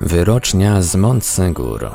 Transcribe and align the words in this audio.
Wyrocznia 0.00 0.82
z 0.82 0.96
Montsegur. 0.96 1.90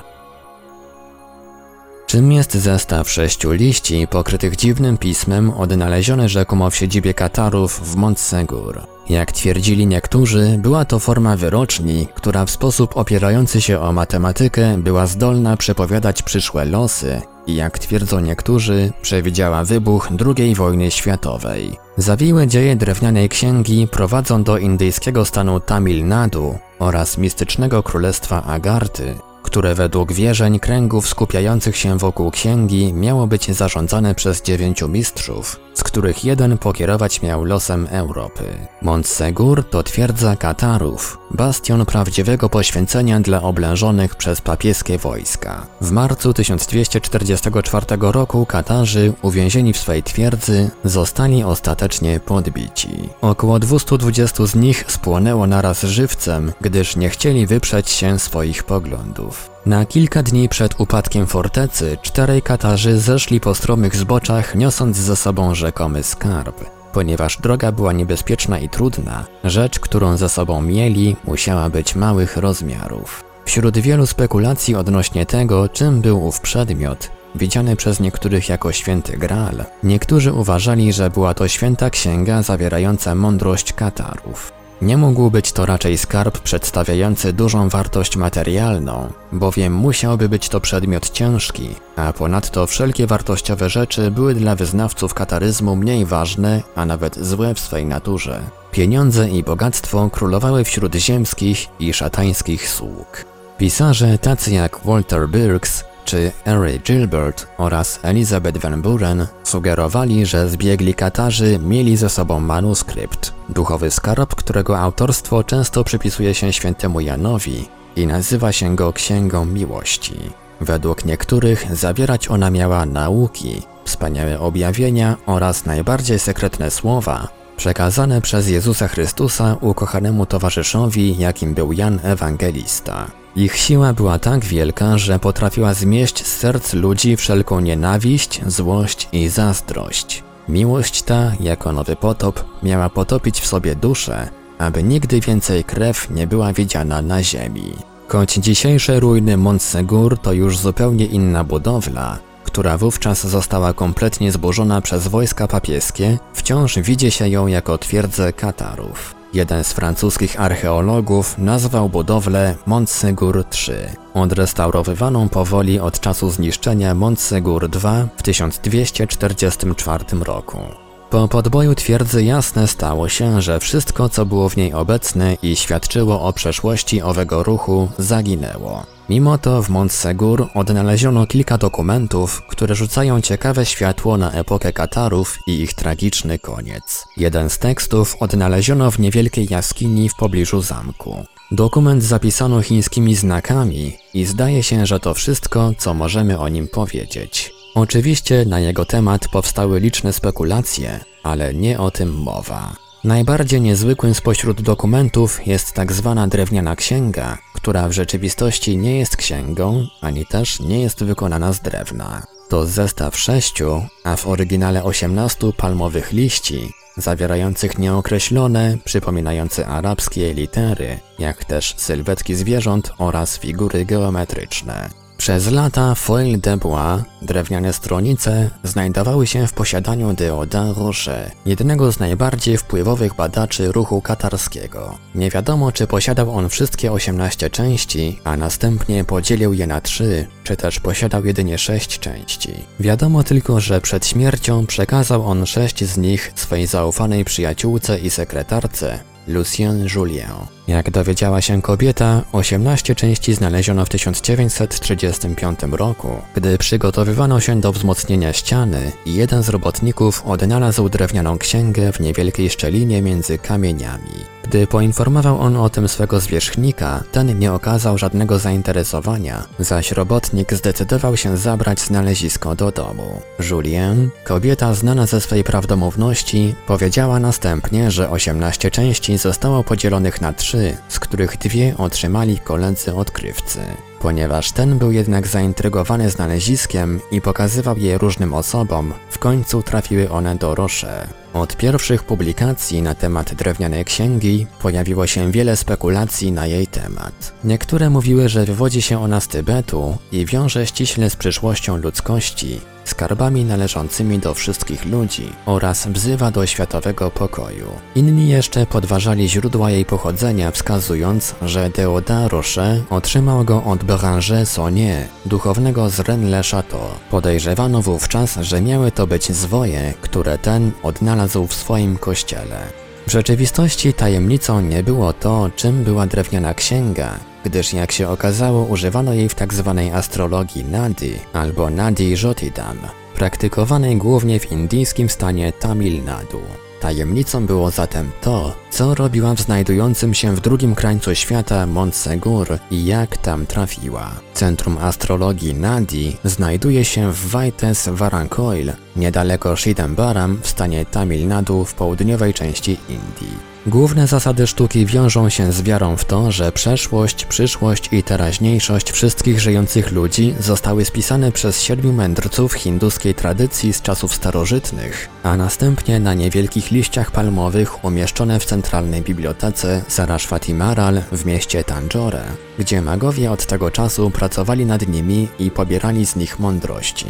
Czym 2.07 2.31
jest 2.31 2.53
zestaw 2.53 3.09
sześciu 3.09 3.51
liści 3.51 4.07
pokrytych 4.07 4.55
dziwnym 4.55 4.97
pismem 4.97 5.51
odnaleziony 5.51 6.29
rzekomo 6.29 6.69
w 6.69 6.75
siedzibie 6.75 7.13
Katarów 7.13 7.91
w 7.91 7.95
Montsegur? 7.95 8.81
Jak 9.09 9.31
twierdzili 9.31 9.87
niektórzy, 9.87 10.59
była 10.59 10.85
to 10.85 10.99
forma 10.99 11.37
wyroczni, 11.37 12.07
która 12.15 12.45
w 12.45 12.51
sposób 12.51 12.97
opierający 12.97 13.61
się 13.61 13.79
o 13.79 13.91
matematykę 13.91 14.77
była 14.77 15.07
zdolna 15.07 15.57
przepowiadać 15.57 16.21
przyszłe 16.21 16.65
losy 16.65 17.21
jak 17.47 17.79
twierdzą 17.79 18.19
niektórzy, 18.19 18.91
przewidziała 19.01 19.63
wybuch 19.63 20.09
II 20.25 20.55
wojny 20.55 20.91
światowej. 20.91 21.77
Zawiłe 21.97 22.47
dzieje 22.47 22.75
drewnianej 22.75 23.29
księgi 23.29 23.87
prowadzą 23.87 24.43
do 24.43 24.57
indyjskiego 24.57 25.25
stanu 25.25 25.59
Tamil 25.59 26.07
Nadu 26.07 26.57
oraz 26.79 27.17
mistycznego 27.17 27.83
królestwa 27.83 28.43
Agarty, 28.43 29.15
które 29.43 29.75
według 29.75 30.13
wierzeń 30.13 30.59
kręgów 30.59 31.07
skupiających 31.07 31.77
się 31.77 31.97
wokół 31.97 32.31
księgi 32.31 32.93
miało 32.93 33.27
być 33.27 33.51
zarządzane 33.51 34.15
przez 34.15 34.41
dziewięciu 34.41 34.87
mistrzów, 34.87 35.59
z 35.75 35.83
których 35.83 36.25
jeden 36.25 36.57
pokierować 36.57 37.21
miał 37.21 37.43
losem 37.43 37.87
Europy. 37.91 38.43
Montsegur 38.81 39.69
to 39.69 39.83
twierdza 39.83 40.35
Katarów, 40.35 41.17
bastion 41.31 41.85
prawdziwego 41.85 42.49
poświęcenia 42.49 43.19
dla 43.19 43.41
oblężonych 43.41 44.15
przez 44.15 44.41
papieskie 44.41 44.97
wojska. 44.97 45.67
W 45.81 45.91
marcu 45.91 46.33
1244 46.33 47.85
roku 47.99 48.45
Katarzy, 48.45 49.13
uwięzieni 49.21 49.73
w 49.73 49.77
swej 49.77 50.03
twierdzy, 50.03 50.69
zostali 50.83 51.43
ostatecznie 51.43 52.19
podbici. 52.19 53.09
Około 53.21 53.59
220 53.59 54.45
z 54.45 54.55
nich 54.55 54.85
spłonęło 54.87 55.47
naraz 55.47 55.81
żywcem, 55.83 56.53
gdyż 56.61 56.95
nie 56.95 57.09
chcieli 57.09 57.47
wyprzeć 57.47 57.89
się 57.89 58.19
swoich 58.19 58.63
poglądów. 58.63 59.54
Na 59.65 59.85
kilka 59.85 60.23
dni 60.23 60.49
przed 60.49 60.79
upadkiem 60.79 61.27
fortecy 61.27 61.97
czterej 62.01 62.41
Katarzy 62.41 62.99
zeszli 62.99 63.39
po 63.39 63.55
stromych 63.55 63.95
zboczach, 63.95 64.55
niosąc 64.55 64.97
ze 64.97 65.15
sobą 65.15 65.55
rzekomy 65.55 66.03
skarb. 66.03 66.65
Ponieważ 66.93 67.37
droga 67.37 67.71
była 67.71 67.93
niebezpieczna 67.93 68.59
i 68.59 68.69
trudna, 68.69 69.25
rzecz, 69.43 69.79
którą 69.79 70.17
ze 70.17 70.29
sobą 70.29 70.61
mieli, 70.61 71.15
musiała 71.23 71.69
być 71.69 71.95
małych 71.95 72.37
rozmiarów. 72.37 73.23
Wśród 73.45 73.77
wielu 73.77 74.05
spekulacji 74.05 74.75
odnośnie 74.75 75.25
tego, 75.25 75.69
czym 75.69 76.01
był 76.01 76.25
ów 76.25 76.39
przedmiot, 76.39 77.11
widziany 77.35 77.75
przez 77.75 77.99
niektórych 77.99 78.49
jako 78.49 78.71
święty 78.71 79.17
Graal, 79.17 79.65
niektórzy 79.83 80.33
uważali, 80.33 80.93
że 80.93 81.09
była 81.09 81.33
to 81.33 81.47
święta 81.47 81.89
księga 81.89 82.41
zawierająca 82.41 83.15
mądrość 83.15 83.73
Katarów. 83.73 84.64
Nie 84.81 84.97
mógł 84.97 85.31
być 85.31 85.51
to 85.51 85.65
raczej 85.65 85.97
skarb 85.97 86.39
przedstawiający 86.39 87.33
dużą 87.33 87.69
wartość 87.69 88.17
materialną, 88.17 89.09
bowiem 89.31 89.73
musiałby 89.73 90.29
być 90.29 90.49
to 90.49 90.59
przedmiot 90.59 91.09
ciężki, 91.09 91.75
a 91.95 92.13
ponadto 92.13 92.67
wszelkie 92.67 93.07
wartościowe 93.07 93.69
rzeczy 93.69 94.11
były 94.11 94.35
dla 94.35 94.55
wyznawców 94.55 95.13
kataryzmu 95.13 95.75
mniej 95.75 96.05
ważne, 96.05 96.61
a 96.75 96.85
nawet 96.85 97.25
złe 97.25 97.53
w 97.53 97.59
swej 97.59 97.85
naturze. 97.85 98.41
Pieniądze 98.71 99.29
i 99.29 99.43
bogactwo 99.43 100.09
królowały 100.09 100.63
wśród 100.63 100.95
ziemskich 100.95 101.67
i 101.79 101.93
szatańskich 101.93 102.69
sług. 102.69 103.25
Pisarze 103.57 104.17
tacy 104.17 104.51
jak 104.51 104.79
Walter 104.85 105.29
Birks 105.29 105.83
czy 106.05 106.31
Harry 106.45 106.79
Gilbert 106.79 107.47
oraz 107.57 107.99
Elizabeth 108.03 108.59
Van 108.59 108.81
Buren 108.81 109.27
sugerowali, 109.43 110.25
że 110.25 110.49
zbiegli 110.49 110.93
Katarzy 110.93 111.59
mieli 111.59 111.97
ze 111.97 112.09
sobą 112.09 112.39
manuskrypt, 112.39 113.33
duchowy 113.49 113.91
skarb, 113.91 114.35
którego 114.35 114.79
autorstwo 114.79 115.43
często 115.43 115.83
przypisuje 115.83 116.33
się 116.33 116.53
świętemu 116.53 116.99
Janowi 116.99 117.67
i 117.95 118.07
nazywa 118.07 118.51
się 118.51 118.75
go 118.75 118.93
Księgą 118.93 119.45
Miłości. 119.45 120.15
Według 120.61 121.05
niektórych 121.05 121.75
zawierać 121.75 122.27
ona 122.27 122.49
miała 122.49 122.85
nauki, 122.85 123.61
wspaniałe 123.85 124.39
objawienia 124.39 125.17
oraz 125.25 125.65
najbardziej 125.65 126.19
sekretne 126.19 126.71
słowa, 126.71 127.27
przekazane 127.57 128.21
przez 128.21 128.47
Jezusa 128.47 128.87
Chrystusa 128.87 129.57
ukochanemu 129.61 130.25
towarzyszowi, 130.25 131.17
jakim 131.17 131.53
był 131.53 131.71
Jan 131.73 131.99
Ewangelista. 132.03 133.24
Ich 133.35 133.57
siła 133.57 133.93
była 133.93 134.19
tak 134.19 134.45
wielka, 134.45 134.97
że 134.97 135.19
potrafiła 135.19 135.73
zmieść 135.73 136.25
z 136.25 136.37
serc 136.37 136.73
ludzi 136.73 137.15
wszelką 137.17 137.59
nienawiść, 137.59 138.41
złość 138.47 139.07
i 139.11 139.27
zazdrość. 139.27 140.23
Miłość 140.49 141.01
ta, 141.03 141.31
jako 141.39 141.71
nowy 141.71 141.95
potop, 141.95 142.43
miała 142.63 142.89
potopić 142.89 143.39
w 143.39 143.47
sobie 143.47 143.75
duszę, 143.75 144.29
aby 144.57 144.83
nigdy 144.83 145.19
więcej 145.19 145.63
krew 145.63 146.09
nie 146.09 146.27
była 146.27 146.53
widziana 146.53 147.01
na 147.01 147.23
ziemi. 147.23 147.73
Choć 148.07 148.33
dzisiejsze 148.33 148.99
ruiny 148.99 149.37
Montsegur 149.37 150.17
to 150.17 150.33
już 150.33 150.57
zupełnie 150.57 151.05
inna 151.05 151.43
budowla, 151.43 152.19
która 152.43 152.77
wówczas 152.77 153.27
została 153.27 153.73
kompletnie 153.73 154.31
zburzona 154.31 154.81
przez 154.81 155.07
wojska 155.07 155.47
papieskie, 155.47 156.17
wciąż 156.33 156.79
widzi 156.79 157.11
się 157.11 157.29
ją 157.29 157.47
jako 157.47 157.77
twierdzę 157.77 158.33
Katarów. 158.33 159.24
Jeden 159.35 159.63
z 159.63 159.73
francuskich 159.73 160.41
archeologów 160.41 161.37
nazwał 161.37 161.89
budowlę 161.89 162.55
Montsegur 162.65 163.37
III, 163.37 163.75
odrestaurowywaną 164.13 165.29
powoli 165.29 165.79
od 165.79 165.99
czasu 165.99 166.29
zniszczenia 166.29 166.95
Montsegur 166.95 167.69
II 167.83 168.07
w 168.17 168.23
1244 168.23 170.05
roku. 170.21 170.84
Po 171.09 171.27
podboju 171.27 171.75
twierdzy 171.75 172.23
jasne 172.23 172.67
stało 172.67 173.09
się, 173.09 173.41
że 173.41 173.59
wszystko 173.59 174.09
co 174.09 174.25
było 174.25 174.49
w 174.49 174.57
niej 174.57 174.73
obecne 174.73 175.37
i 175.41 175.55
świadczyło 175.55 176.21
o 176.21 176.33
przeszłości 176.33 177.01
owego 177.01 177.43
ruchu 177.43 177.89
zaginęło. 177.97 178.85
Mimo 179.09 179.37
to 179.37 179.63
w 179.63 179.69
Montsegur 179.69 180.47
odnaleziono 180.53 181.27
kilka 181.27 181.57
dokumentów, 181.57 182.41
które 182.47 182.75
rzucają 182.75 183.21
ciekawe 183.21 183.65
światło 183.65 184.17
na 184.17 184.31
epokę 184.31 184.73
Katarów 184.73 185.37
i 185.47 185.61
ich 185.61 185.73
tragiczny 185.73 186.39
koniec. 186.39 187.05
Jeden 187.17 187.49
z 187.49 187.57
tekstów 187.57 188.15
odnaleziono 188.19 188.91
w 188.91 188.99
niewielkiej 188.99 189.47
jaskini 189.49 190.09
w 190.09 190.15
pobliżu 190.15 190.61
zamku. 190.61 191.25
Dokument 191.51 192.03
zapisano 192.03 192.61
chińskimi 192.61 193.15
znakami 193.15 193.97
i 194.13 194.25
zdaje 194.25 194.63
się, 194.63 194.85
że 194.85 194.99
to 194.99 195.13
wszystko, 195.13 195.71
co 195.77 195.93
możemy 195.93 196.39
o 196.39 196.49
nim 196.49 196.67
powiedzieć. 196.67 197.54
Oczywiście 197.75 198.45
na 198.45 198.59
jego 198.59 198.85
temat 198.85 199.27
powstały 199.27 199.79
liczne 199.79 200.13
spekulacje, 200.13 200.99
ale 201.23 201.53
nie 201.53 201.79
o 201.79 201.91
tym 201.91 202.13
mowa. 202.13 202.75
Najbardziej 203.03 203.61
niezwykłym 203.61 204.13
spośród 204.13 204.61
dokumentów 204.61 205.47
jest 205.47 205.73
tak 205.73 205.91
zwana 205.91 206.27
drewniana 206.27 206.75
księga, 206.75 207.37
która 207.53 207.87
w 207.87 207.91
rzeczywistości 207.91 208.77
nie 208.77 208.97
jest 208.97 209.17
księgą, 209.17 209.87
ani 210.01 210.25
też 210.25 210.59
nie 210.59 210.81
jest 210.81 211.03
wykonana 211.03 211.53
z 211.53 211.59
drewna. 211.59 212.23
To 212.49 212.65
zestaw 212.65 213.17
sześciu, 213.17 213.85
a 214.03 214.15
w 214.15 214.27
oryginale 214.27 214.83
osiemnastu 214.83 215.53
palmowych 215.53 216.11
liści, 216.11 216.71
zawierających 216.97 217.77
nieokreślone, 217.77 218.77
przypominające 218.85 219.67
arabskie 219.67 220.33
litery, 220.33 220.99
jak 221.19 221.45
też 221.45 221.73
sylwetki 221.77 222.35
zwierząt 222.35 222.91
oraz 222.97 223.39
figury 223.39 223.85
geometryczne. 223.85 225.04
Przez 225.17 225.51
lata 225.51 225.95
foil 225.95 226.39
de 226.39 226.57
bois, 226.57 227.03
drewniane 227.21 227.73
stronice, 227.73 228.49
znajdowały 228.63 229.27
się 229.27 229.47
w 229.47 229.53
posiadaniu 229.53 230.13
Deoda 230.13 230.73
Roche, 230.77 231.31
jednego 231.45 231.91
z 231.91 231.99
najbardziej 231.99 232.57
wpływowych 232.57 233.15
badaczy 233.15 233.71
ruchu 233.71 234.01
katarskiego. 234.01 234.97
Nie 235.15 235.29
wiadomo, 235.29 235.71
czy 235.71 235.87
posiadał 235.87 236.31
on 236.31 236.49
wszystkie 236.49 236.91
18 236.91 237.49
części, 237.49 238.19
a 238.23 238.37
następnie 238.37 239.03
podzielił 239.03 239.53
je 239.53 239.67
na 239.67 239.81
trzy, 239.81 240.27
czy 240.43 240.57
też 240.57 240.79
posiadał 240.79 241.25
jedynie 241.25 241.57
6 241.57 241.99
części. 241.99 242.53
Wiadomo 242.79 243.23
tylko, 243.23 243.59
że 243.59 243.81
przed 243.81 244.05
śmiercią 244.05 244.65
przekazał 244.65 245.27
on 245.27 245.45
sześć 245.45 245.83
z 245.83 245.97
nich 245.97 246.31
swojej 246.35 246.67
zaufanej 246.67 247.25
przyjaciółce 247.25 247.99
i 247.99 248.09
sekretarce, 248.09 248.99
Lucien 249.27 249.87
Julien. 249.95 250.31
Jak 250.67 250.91
dowiedziała 250.91 251.41
się 251.41 251.61
kobieta, 251.61 252.21
18 252.31 252.95
części 252.95 253.33
znaleziono 253.33 253.85
w 253.85 253.89
1935 253.89 255.59
roku, 255.71 256.09
gdy 256.35 256.57
przygotowywano 256.57 257.39
się 257.39 257.61
do 257.61 257.71
wzmocnienia 257.71 258.33
ściany 258.33 258.91
i 259.05 259.13
jeden 259.13 259.43
z 259.43 259.49
robotników 259.49 260.23
odnalazł 260.25 260.89
drewnianą 260.89 261.37
księgę 261.37 261.91
w 261.91 261.99
niewielkiej 261.99 262.49
szczelinie 262.49 263.01
między 263.01 263.37
kamieniami. 263.37 264.34
Gdy 264.47 264.67
poinformował 264.67 265.39
on 265.39 265.57
o 265.57 265.69
tym 265.69 265.87
swego 265.87 266.19
zwierzchnika, 266.19 267.03
ten 267.11 267.39
nie 267.39 267.53
okazał 267.53 267.97
żadnego 267.97 268.39
zainteresowania, 268.39 269.43
zaś 269.59 269.91
robotnik 269.91 270.53
zdecydował 270.53 271.17
się 271.17 271.37
zabrać 271.37 271.79
znalezisko 271.79 272.55
do 272.55 272.71
domu. 272.71 273.21
Julien, 273.49 274.09
kobieta 274.23 274.73
znana 274.73 275.05
ze 275.05 275.21
swej 275.21 275.43
prawdomówności, 275.43 276.55
powiedziała 276.67 277.19
następnie, 277.19 277.91
że 277.91 278.09
18 278.09 278.71
części 278.71 279.17
zostało 279.17 279.63
podzielonych 279.63 280.21
na 280.21 280.33
trzy, 280.33 280.77
z 280.89 280.99
których 280.99 281.37
dwie 281.37 281.77
otrzymali 281.77 282.39
koledzy 282.39 282.95
odkrywcy. 282.95 283.59
Ponieważ 284.05 284.51
ten 284.51 284.77
był 284.77 284.91
jednak 284.91 285.27
zaintrygowany 285.27 286.09
znaleziskiem 286.09 286.99
i 287.11 287.21
pokazywał 287.21 287.77
je 287.77 287.97
różnym 287.97 288.33
osobom, 288.33 288.93
w 289.09 289.19
końcu 289.19 289.63
trafiły 289.63 290.09
one 290.09 290.35
do 290.35 290.55
Rosze. 290.55 291.07
Od 291.33 291.57
pierwszych 291.57 292.03
publikacji 292.03 292.81
na 292.81 292.95
temat 292.95 293.33
drewnianej 293.33 293.85
księgi 293.85 294.47
pojawiło 294.61 295.07
się 295.07 295.31
wiele 295.31 295.55
spekulacji 295.55 296.31
na 296.31 296.47
jej 296.47 296.67
temat. 296.67 297.33
Niektóre 297.43 297.89
mówiły, 297.89 298.29
że 298.29 298.45
wywodzi 298.45 298.81
się 298.81 299.01
ona 299.01 299.19
z 299.19 299.27
Tybetu 299.27 299.97
i 300.11 300.25
wiąże 300.25 300.67
ściśle 300.67 301.09
z 301.09 301.15
przyszłością 301.15 301.77
ludzkości, 301.77 302.61
skarbami 302.89 303.45
należącymi 303.45 304.19
do 304.19 304.33
wszystkich 304.33 304.85
ludzi 304.85 305.33
oraz 305.45 305.87
wzywa 305.87 306.31
do 306.31 306.45
światowego 306.45 307.11
pokoju. 307.11 307.71
Inni 307.95 308.29
jeszcze 308.29 308.65
podważali 308.65 309.29
źródła 309.29 309.71
jej 309.71 309.85
pochodzenia, 309.85 310.51
wskazując, 310.51 311.35
że 311.41 311.69
Deodat 311.69 312.31
Rocher 312.31 312.81
otrzymał 312.89 313.43
go 313.43 313.63
od 313.63 313.83
Béranger 313.83 314.45
Saunier, 314.45 315.07
duchownego 315.25 315.89
z 315.89 315.99
Rennes-le-Château. 315.99 316.87
Podejrzewano 317.11 317.81
wówczas, 317.81 318.35
że 318.41 318.61
miały 318.61 318.91
to 318.91 319.07
być 319.07 319.31
zwoje, 319.31 319.93
które 320.01 320.37
ten 320.37 320.71
odnalazł 320.83 321.47
w 321.47 321.53
swoim 321.53 321.97
kościele. 321.97 322.59
W 323.07 323.11
rzeczywistości 323.11 323.93
tajemnicą 323.93 324.61
nie 324.61 324.83
było 324.83 325.13
to, 325.13 325.49
czym 325.55 325.83
była 325.83 326.07
drewniana 326.07 326.53
księga, 326.53 327.19
gdyż 327.45 327.73
jak 327.73 327.91
się 327.91 328.09
okazało 328.09 328.63
używano 328.63 329.13
jej 329.13 329.29
w 329.29 329.35
tzw. 329.35 329.73
Tak 329.75 329.97
astrologii 329.97 330.63
Nadi 330.63 331.13
albo 331.33 331.69
Nadi 331.69 332.15
Jotidam, 332.23 332.77
praktykowanej 333.15 333.97
głównie 333.97 334.39
w 334.39 334.51
indyjskim 334.51 335.09
stanie 335.09 335.53
Tamil 335.53 336.03
Nadu. 336.03 336.41
Tajemnicą 336.79 337.45
było 337.45 337.71
zatem 337.71 338.11
to, 338.21 338.55
co 338.69 338.95
robiła 338.95 339.35
w 339.35 339.41
znajdującym 339.41 340.13
się 340.13 340.35
w 340.35 340.39
drugim 340.39 340.75
krańcu 340.75 341.15
świata 341.15 341.65
Montsegur 341.65 342.47
i 342.71 342.85
jak 342.85 343.17
tam 343.17 343.45
trafiła. 343.45 344.11
Centrum 344.33 344.77
astrologii 344.77 345.53
Nadi 345.53 346.17
znajduje 346.23 346.85
się 346.85 347.11
w 347.11 347.29
Vaites 347.29 347.89
Varancoil, 347.91 348.73
niedaleko 348.95 349.55
Shidambaram 349.55 350.39
w 350.41 350.47
stanie 350.47 350.85
Tamil 350.85 351.27
Nadu 351.27 351.65
w 351.65 351.73
południowej 351.73 352.33
części 352.33 352.77
Indii. 352.89 353.54
Główne 353.67 354.07
zasady 354.07 354.47
sztuki 354.47 354.85
wiążą 354.85 355.29
się 355.29 355.51
z 355.51 355.61
wiarą 355.61 355.97
w 355.97 356.05
to, 356.05 356.31
że 356.31 356.51
przeszłość, 356.51 357.25
przyszłość 357.25 357.89
i 357.91 358.03
teraźniejszość 358.03 358.91
wszystkich 358.91 359.39
żyjących 359.39 359.91
ludzi 359.91 360.35
zostały 360.39 360.85
spisane 360.85 361.31
przez 361.31 361.61
siedmiu 361.61 361.93
mędrców 361.93 362.53
hinduskiej 362.53 363.15
tradycji 363.15 363.73
z 363.73 363.81
czasów 363.81 364.15
starożytnych, 364.15 365.09
a 365.23 365.37
następnie 365.37 365.99
na 365.99 366.13
niewielkich 366.13 366.71
liściach 366.71 367.11
palmowych 367.11 367.85
umieszczone 367.85 368.39
w 368.39 368.45
centralnej 368.45 369.01
bibliotece 369.01 369.81
Saraswati 369.87 370.53
Maral 370.53 371.01
w 371.11 371.25
mieście 371.25 371.63
Tanjore, 371.63 372.23
gdzie 372.59 372.81
magowie 372.81 373.31
od 373.31 373.45
tego 373.45 373.71
czasu 373.71 374.11
pracowali 374.11 374.65
nad 374.65 374.87
nimi 374.87 375.27
i 375.39 375.51
pobierali 375.51 376.05
z 376.05 376.15
nich 376.15 376.39
mądrości. 376.39 377.05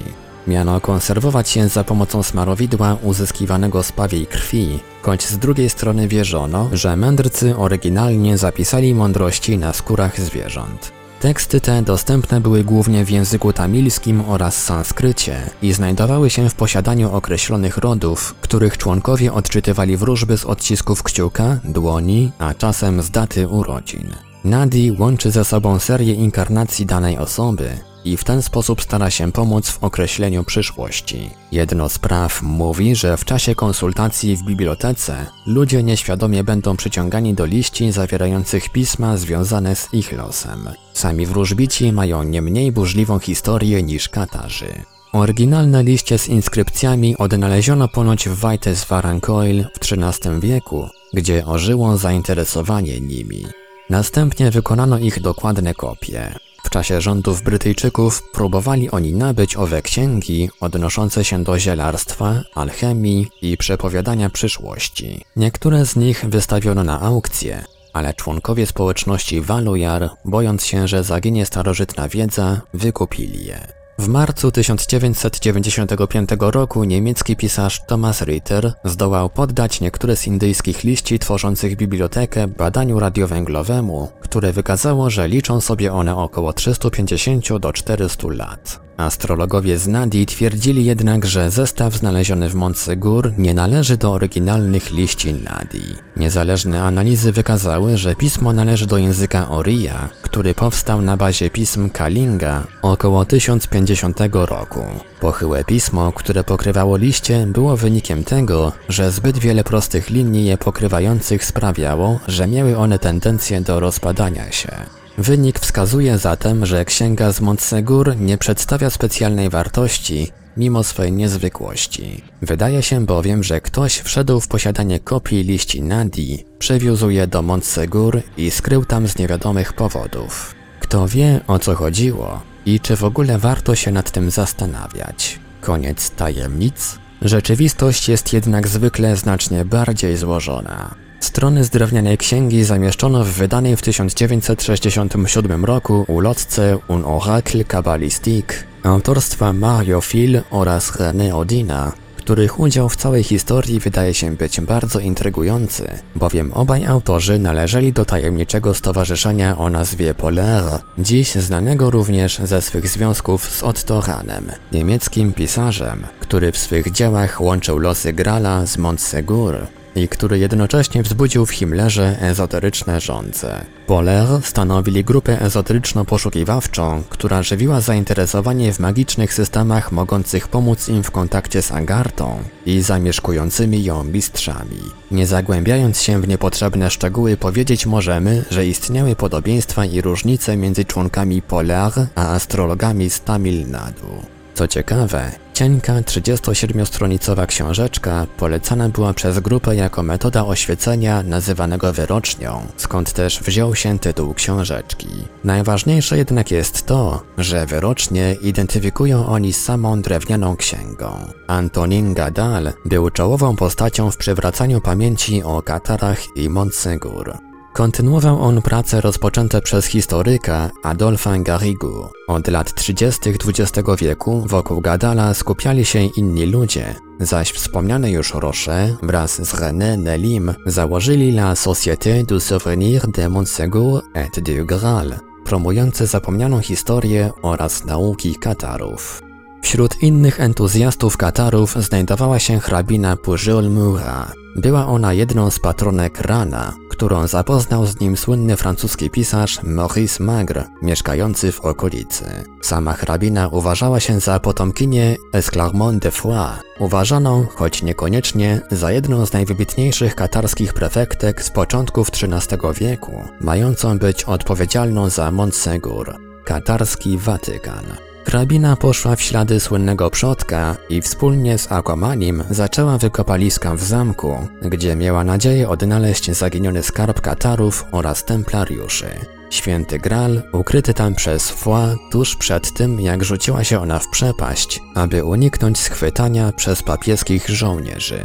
Miano 0.48 0.82
konserwować 0.82 1.50
się 1.50 1.68
za 1.68 1.84
pomocą 1.84 2.24
smarowidła 2.24 2.98
uzyskiwanego 3.04 3.84
z 3.84 3.92
pawiej 3.92 4.28
krwi, 4.28 4.80
choć 5.02 5.28
z 5.28 5.38
drugiej 5.38 5.70
strony 5.70 6.08
wierzono, 6.08 6.70
że 6.74 6.96
mędrcy 6.96 7.58
oryginalnie 7.58 8.38
zapisali 8.38 8.96
mądrości 8.96 9.58
na 9.58 9.74
skórach 9.74 10.22
zwierząt. 10.22 10.92
Teksty 11.20 11.62
te 11.62 11.82
dostępne 11.82 12.42
były 12.42 12.64
głównie 12.64 13.06
w 13.06 13.10
języku 13.10 13.54
tamilskim 13.54 14.24
oraz 14.28 14.64
sanskrycie 14.64 15.50
i 15.62 15.74
znajdowały 15.74 16.30
się 16.30 16.50
w 16.50 16.56
posiadaniu 16.56 17.14
określonych 17.14 17.78
rodów, 17.78 18.36
których 18.42 18.78
członkowie 18.78 19.34
odczytywali 19.34 19.98
wróżby 19.98 20.38
z 20.38 20.46
odcisków 20.46 21.04
kciuka, 21.04 21.60
dłoni, 21.64 22.32
a 22.40 22.54
czasem 22.54 23.02
z 23.02 23.12
daty 23.12 23.48
urodzin. 23.48 24.14
Nadi 24.44 24.92
łączy 25.00 25.32
ze 25.32 25.46
sobą 25.46 25.80
serię 25.80 26.14
inkarnacji 26.14 26.86
danej 26.86 27.18
osoby, 27.18 27.70
i 28.06 28.18
w 28.18 28.24
ten 28.24 28.42
sposób 28.42 28.82
stara 28.82 29.10
się 29.10 29.32
pomóc 29.32 29.70
w 29.70 29.84
określeniu 29.84 30.44
przyszłości. 30.44 31.30
Jedno 31.52 31.90
z 31.90 32.00
praw 32.00 32.42
mówi, 32.42 32.96
że 32.96 33.18
w 33.18 33.26
czasie 33.26 33.56
konsultacji 33.56 34.38
w 34.38 34.44
bibliotece 34.44 35.26
ludzie 35.46 35.84
nieświadomie 35.84 36.44
będą 36.44 36.78
przyciągani 36.78 37.34
do 37.34 37.46
liści 37.46 37.92
zawierających 37.92 38.70
pisma 38.70 39.18
związane 39.18 39.76
z 39.76 39.94
ich 39.94 40.12
losem. 40.12 40.70
Sami 40.94 41.26
wróżbici 41.26 41.92
mają 41.92 42.24
nie 42.24 42.42
mniej 42.42 42.72
burzliwą 42.72 43.20
historię 43.20 43.84
niż 43.84 44.10
katarzy. 44.10 44.86
Oryginalne 45.14 45.84
liście 45.84 46.18
z 46.18 46.28
inskrypcjami 46.28 47.18
odnaleziono 47.18 47.88
ponoć 47.88 48.30
w 48.30 48.40
Wajtes 48.40 48.86
Varancoil 48.86 49.66
w 49.74 49.78
XIII 49.92 50.40
wieku, 50.40 50.90
gdzie 51.14 51.46
ożyło 51.46 51.98
zainteresowanie 51.98 53.02
nimi. 53.02 53.46
Następnie 53.90 54.52
wykonano 54.52 54.98
ich 55.00 55.22
dokładne 55.22 55.74
kopie. 55.74 56.36
W 56.66 56.70
czasie 56.70 57.02
rządów 57.02 57.42
Brytyjczyków 57.42 58.24
próbowali 58.32 58.92
oni 58.92 59.14
nabyć 59.14 59.56
owe 59.56 59.82
księgi 59.82 60.50
odnoszące 60.60 61.26
się 61.26 61.44
do 61.44 61.60
zielarstwa, 61.60 62.42
alchemii 62.56 63.28
i 63.42 63.58
przepowiadania 63.58 64.30
przyszłości. 64.30 65.26
Niektóre 65.36 65.86
z 65.86 65.96
nich 65.96 66.26
wystawiono 66.28 66.84
na 66.84 67.02
aukcję, 67.02 67.64
ale 67.94 68.14
członkowie 68.14 68.66
społeczności 68.66 69.42
Walujar, 69.42 70.10
bojąc 70.26 70.66
się, 70.66 70.88
że 70.88 71.04
zaginie 71.04 71.46
starożytna 71.46 72.10
wiedza, 72.10 72.62
wykupili 72.74 73.46
je. 73.46 73.85
W 73.98 74.08
marcu 74.08 74.52
1995 74.52 76.30
roku 76.40 76.84
niemiecki 76.84 77.36
pisarz 77.36 77.82
Thomas 77.88 78.22
Ritter 78.22 78.74
zdołał 78.84 79.30
poddać 79.30 79.82
niektóre 79.82 80.16
z 80.16 80.28
indyjskich 80.28 80.84
liści 80.84 81.20
tworzących 81.20 81.76
bibliotekę 81.76 82.48
badaniu 82.48 83.00
radiowęglowemu, 83.00 84.12
które 84.22 84.54
wykazało, 84.54 85.10
że 85.10 85.28
liczą 85.28 85.62
sobie 85.62 85.94
one 85.94 86.16
około 86.16 86.54
350 86.54 87.58
do 87.60 87.74
400 87.74 88.28
lat. 88.28 88.85
Astrologowie 88.98 89.78
z 89.78 89.88
Nadi 89.88 90.26
twierdzili 90.26 90.86
jednak, 90.86 91.26
że 91.26 91.52
zestaw 91.52 91.94
znaleziony 91.94 92.50
w 92.50 92.56
Montsegur 92.56 93.34
nie 93.38 93.54
należy 93.54 93.98
do 93.98 94.12
oryginalnych 94.12 94.92
liści 94.92 95.34
Nadi. 95.34 95.96
Niezależne 96.18 96.84
analizy 96.84 97.32
wykazały, 97.32 97.98
że 97.98 98.16
pismo 98.16 98.54
należy 98.54 98.88
do 98.88 98.98
języka 98.98 99.50
Oriya, 99.50 100.10
który 100.22 100.54
powstał 100.54 101.02
na 101.02 101.18
bazie 101.18 101.50
pism 101.50 101.90
Kalinga 101.90 102.64
około 102.82 103.26
1050 103.26 104.20
roku. 104.34 104.86
Pochyłe 105.20 105.64
pismo, 105.64 106.12
które 106.12 106.44
pokrywało 106.44 106.98
liście, 106.98 107.48
było 107.48 107.78
wynikiem 107.78 108.24
tego, 108.24 108.72
że 108.90 109.12
zbyt 109.12 109.38
wiele 109.38 109.64
prostych 109.64 110.10
linii 110.10 110.46
je 110.46 110.58
pokrywających 110.58 111.46
sprawiało, 111.46 112.20
że 112.28 112.48
miały 112.48 112.78
one 112.78 113.00
tendencję 113.00 113.62
do 113.62 113.80
rozpadania 113.80 114.52
się. 114.52 115.05
Wynik 115.18 115.60
wskazuje 115.60 116.18
zatem, 116.18 116.66
że 116.66 116.86
księga 116.86 117.32
z 117.32 117.42
Montsegur 117.42 118.18
nie 118.18 118.38
przedstawia 118.38 118.90
specjalnej 118.90 119.50
wartości, 119.50 120.32
mimo 120.58 120.84
swej 120.84 121.12
niezwykłości. 121.12 122.24
Wydaje 122.42 122.84
się 122.84 123.06
bowiem, 123.06 123.44
że 123.44 123.62
ktoś 123.62 123.98
wszedł 124.00 124.40
w 124.40 124.48
posiadanie 124.48 125.00
kopii 125.00 125.44
liści 125.44 125.82
Nadi, 125.82 126.46
przewiózł 126.60 127.10
je 127.10 127.28
do 127.28 127.42
Montsegur 127.42 128.22
i 128.38 128.52
skrył 128.52 128.86
tam 128.86 129.08
z 129.08 129.18
niewiadomych 129.18 129.74
powodów. 129.74 130.56
Kto 130.80 131.08
wie 131.08 131.40
o 131.48 131.60
co 131.60 131.76
chodziło 131.76 132.42
i 132.66 132.80
czy 132.80 132.96
w 132.96 133.04
ogóle 133.04 133.38
warto 133.38 133.76
się 133.76 133.92
nad 133.92 134.12
tym 134.12 134.32
zastanawiać. 134.32 135.40
Koniec 135.62 136.12
tajemnic? 136.12 137.00
Rzeczywistość 137.22 138.10
jest 138.10 138.34
jednak 138.34 138.68
zwykle 138.68 139.16
znacznie 139.16 139.66
bardziej 139.66 140.18
złożona. 140.18 141.05
Strony 141.20 141.64
z 141.64 141.70
drewnianej 141.70 142.18
księgi 142.18 142.64
zamieszczono 142.64 143.24
w 143.24 143.28
wydanej 143.28 143.78
w 143.78 143.82
1967 143.82 145.66
roku 145.66 146.06
ulotce 146.08 146.78
Un 146.88 147.04
Oracle 147.06 147.64
Kabbalistique 147.64 148.64
autorstwa 148.84 149.54
Mario 149.54 150.02
Phil 150.02 150.42
oraz 150.52 150.92
René 150.92 151.36
Odina, 151.36 151.92
których 152.26 152.60
udział 152.60 152.90
w 152.90 152.96
całej 152.96 153.24
historii 153.24 153.80
wydaje 153.80 154.14
się 154.14 154.36
być 154.36 154.62
bardzo 154.62 155.00
intrygujący, 155.00 155.90
bowiem 156.16 156.54
obaj 156.54 156.86
autorzy 156.86 157.40
należeli 157.40 157.94
do 157.94 158.06
tajemniczego 158.06 158.74
stowarzyszenia 158.74 159.58
o 159.58 159.70
nazwie 159.70 160.14
Polaire, 160.14 160.80
dziś 160.98 161.36
znanego 161.36 161.92
również 161.92 162.38
ze 162.44 162.62
swych 162.62 162.88
związków 162.88 163.50
z 163.50 163.64
Otto 163.64 164.02
Rahnem, 164.02 164.52
niemieckim 164.72 165.34
pisarzem, 165.34 166.04
który 166.20 166.52
w 166.52 166.58
swych 166.58 166.92
dziełach 166.92 167.42
łączył 167.42 167.78
losy 167.78 168.14
Grala 168.14 168.66
z 168.66 168.78
Montsegur 168.78 169.68
i 169.96 170.08
który 170.08 170.40
jednocześnie 170.40 171.04
wzbudził 171.04 171.46
w 171.46 171.52
Himmlerze 171.52 172.18
ezoteryczne 172.22 173.02
żądze. 173.02 173.66
Poler 173.88 174.28
stanowili 174.44 175.04
grupę 175.04 175.42
ezoteryczno-poszukiwawczą, 175.42 177.04
która 177.10 177.44
żywiła 177.44 177.82
zainteresowanie 177.82 178.74
w 178.74 178.80
magicznych 178.80 179.34
systemach 179.34 179.92
mogących 179.92 180.48
pomóc 180.48 180.90
im 180.90 181.04
w 181.04 181.12
kontakcie 181.12 181.62
z 181.62 181.72
Agartą 181.72 182.44
i 182.66 182.82
zamieszkującymi 182.82 183.84
ją 183.84 184.04
mistrzami. 184.04 184.80
Nie 185.12 185.28
zagłębiając 185.28 186.02
się 186.02 186.22
w 186.22 186.28
niepotrzebne 186.28 186.90
szczegóły 186.90 187.38
powiedzieć 187.38 187.86
możemy, 187.86 188.46
że 188.52 188.68
istniały 188.68 189.16
podobieństwa 189.16 189.86
i 189.86 190.02
różnice 190.02 190.58
między 190.58 190.86
członkami 190.86 191.42
Polar 191.42 191.92
a 192.16 192.28
astrologami 192.34 193.10
z 193.10 193.22
Tamil 193.22 193.70
Nadu. 193.70 194.24
Co 194.54 194.68
ciekawe, 194.68 195.45
Cienka, 195.56 195.94
37-stronicowa 195.94 197.46
książeczka 197.46 198.28
polecana 198.38 198.90
była 198.90 199.14
przez 199.14 199.40
grupę 199.40 199.76
jako 199.76 200.04
metoda 200.04 200.46
oświecenia 200.46 201.24
nazywanego 201.24 201.94
wyrocznią, 201.94 202.68
skąd 202.78 203.14
też 203.14 203.40
wziął 203.40 203.76
się 203.76 204.00
tytuł 204.00 204.34
książeczki. 204.34 205.08
Najważniejsze 205.44 206.18
jednak 206.18 206.52
jest 206.52 206.86
to, 206.86 207.22
że 207.38 207.66
wyrocznie 207.66 208.36
identyfikują 208.42 209.28
oni 209.28 209.54
z 209.54 209.64
samą 209.64 210.02
drewnianą 210.02 210.56
księgą. 210.56 211.32
Antonin 211.48 212.14
Gadal 212.14 212.74
był 212.86 213.10
czołową 213.10 213.56
postacią 213.56 214.12
w 214.12 214.18
przywracaniu 214.18 214.82
pamięci 214.82 215.44
o 215.44 215.62
Katarach 215.62 216.20
i 216.36 216.50
Montsegur. 216.50 217.55
Kontynuował 217.76 218.42
on 218.42 218.62
prace 218.62 219.02
rozpoczęte 219.02 219.62
przez 219.62 219.86
historyka 219.86 220.72
Adolpha 220.84 221.38
Garrigou. 221.38 222.10
Od 222.28 222.48
lat 222.48 222.74
30. 222.74 223.30
XX 223.30 223.90
wieku 223.98 224.44
wokół 224.48 224.82
Gadala 224.82 225.34
skupiali 225.34 225.86
się 225.86 226.00
inni 226.00 226.46
ludzie, 226.46 226.96
zaś 227.20 227.52
wspomniane 227.52 228.12
już 228.12 228.34
Roche 228.34 228.96
wraz 229.04 229.42
z 229.42 229.54
René 229.54 229.98
Nelim 229.98 230.54
założyli 230.66 231.32
la 231.32 231.54
Société 231.54 232.26
du 232.26 232.40
Souvenir 232.40 233.08
de 233.08 233.30
Montsegur 233.30 234.02
et 234.14 234.40
du 234.40 234.66
Graal, 234.66 235.20
promujące 235.46 236.08
zapomnianą 236.08 236.60
historię 236.60 237.32
oraz 237.42 237.86
nauki 237.86 238.36
Katarów. 238.36 239.25
Wśród 239.66 240.04
innych 240.04 240.40
entuzjastów 240.40 241.18
Katarów 241.18 241.76
znajdowała 241.76 242.40
się 242.40 242.60
hrabina 242.60 243.16
Pujol 243.16 243.70
Mura. 243.70 244.32
Była 244.56 244.88
ona 244.88 245.14
jedną 245.14 245.52
z 245.52 245.60
patronek 245.60 246.22
Rana, 246.22 246.74
którą 246.90 247.28
zapoznał 247.28 247.86
z 247.86 248.00
nim 248.00 248.18
słynny 248.18 248.58
francuski 248.58 249.10
pisarz 249.10 249.64
Maurice 249.64 250.24
Magre, 250.24 250.64
mieszkający 250.82 251.52
w 251.52 251.62
okolicy. 251.62 252.26
Sama 252.62 252.94
hrabina 252.94 253.48
uważała 253.48 254.00
się 254.00 254.20
za 254.20 254.40
potomkinię 254.40 255.16
Esclarmont 255.34 256.04
de 256.04 256.12
Foix, 256.12 256.52
uważaną, 256.80 257.46
choć 257.56 257.84
niekoniecznie, 257.84 258.62
za 258.72 258.92
jedną 258.92 259.26
z 259.26 259.34
najwybitniejszych 259.34 260.16
katarskich 260.16 260.74
prefektek 260.74 261.44
z 261.44 261.50
początków 261.50 262.10
XIII 262.10 262.60
wieku, 262.80 263.24
mającą 263.42 264.00
być 264.00 264.24
odpowiedzialną 264.24 265.10
za 265.10 265.32
Montsegur, 265.32 266.16
katarski 266.44 267.18
Watykan. 267.18 268.05
Hrabina 268.26 268.76
poszła 268.76 269.16
w 269.16 269.22
ślady 269.22 269.60
słynnego 269.60 270.10
przodka 270.10 270.76
i 270.90 271.02
wspólnie 271.02 271.58
z 271.58 271.72
Aquamanim 271.72 272.44
zaczęła 272.50 272.98
wykopaliska 272.98 273.76
w 273.76 273.84
zamku, 273.84 274.48
gdzie 274.62 274.96
miała 274.96 275.24
nadzieję 275.24 275.70
odnaleźć 275.70 276.32
zaginiony 276.32 276.84
skarb 276.84 277.22
Katarów 277.22 277.86
oraz 277.92 278.26
templariuszy. 278.26 279.08
Święty 279.50 280.00
Gral, 280.00 280.42
ukryty 280.54 280.94
tam 280.94 281.16
przez 281.16 281.50
Foix 281.50 281.98
tuż 282.12 282.36
przed 282.36 282.74
tym, 282.74 283.02
jak 283.02 283.24
rzuciła 283.24 283.64
się 283.64 283.80
ona 283.80 284.00
w 284.00 284.10
przepaść, 284.10 284.82
aby 284.96 285.24
uniknąć 285.24 285.80
schwytania 285.80 286.52
przez 286.52 286.84
papieskich 286.84 287.50
żołnierzy. 287.50 288.20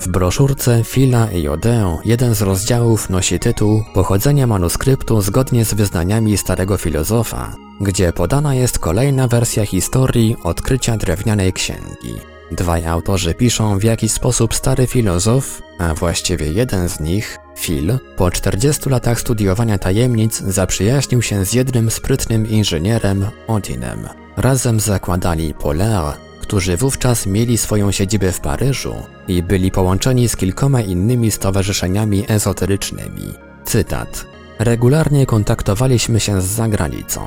W 0.00 0.08
broszurce 0.08 0.84
Fila 0.84 1.32
i 1.32 1.48
Odeon 1.48 1.98
jeden 2.04 2.34
z 2.34 2.42
rozdziałów 2.42 3.10
nosi 3.10 3.38
tytuł 3.38 3.84
Pochodzenie 3.94 4.46
manuskryptu 4.46 5.22
zgodnie 5.22 5.64
z 5.64 5.74
wyznaniami 5.74 6.36
starego 6.36 6.76
filozofa, 6.76 7.65
gdzie 7.80 8.12
podana 8.12 8.54
jest 8.54 8.78
kolejna 8.78 9.28
wersja 9.28 9.66
historii 9.66 10.36
odkrycia 10.42 10.96
drewnianej 10.96 11.52
księgi. 11.52 12.14
Dwaj 12.52 12.86
autorzy 12.86 13.34
piszą 13.34 13.78
w 13.78 13.82
jaki 13.82 14.08
sposób 14.08 14.54
stary 14.54 14.86
filozof, 14.86 15.62
a 15.78 15.94
właściwie 15.94 16.52
jeden 16.52 16.88
z 16.88 17.00
nich, 17.00 17.38
Phil, 17.58 17.98
po 18.16 18.30
40 18.30 18.90
latach 18.90 19.20
studiowania 19.20 19.78
tajemnic 19.78 20.40
zaprzyjaźnił 20.40 21.22
się 21.22 21.44
z 21.44 21.52
jednym 21.52 21.90
sprytnym 21.90 22.48
inżynierem, 22.48 23.26
Odinem. 23.46 24.08
Razem 24.36 24.80
zakładali 24.80 25.54
Polaire, 25.54 26.16
którzy 26.40 26.76
wówczas 26.76 27.26
mieli 27.26 27.58
swoją 27.58 27.92
siedzibę 27.92 28.32
w 28.32 28.40
Paryżu 28.40 28.94
i 29.28 29.42
byli 29.42 29.70
połączeni 29.70 30.28
z 30.28 30.36
kilkoma 30.36 30.80
innymi 30.80 31.30
stowarzyszeniami 31.30 32.24
ezoterycznymi. 32.28 33.34
Cytat. 33.64 34.26
Regularnie 34.58 35.26
kontaktowaliśmy 35.26 36.20
się 36.20 36.42
z 36.42 36.44
zagranicą. 36.44 37.20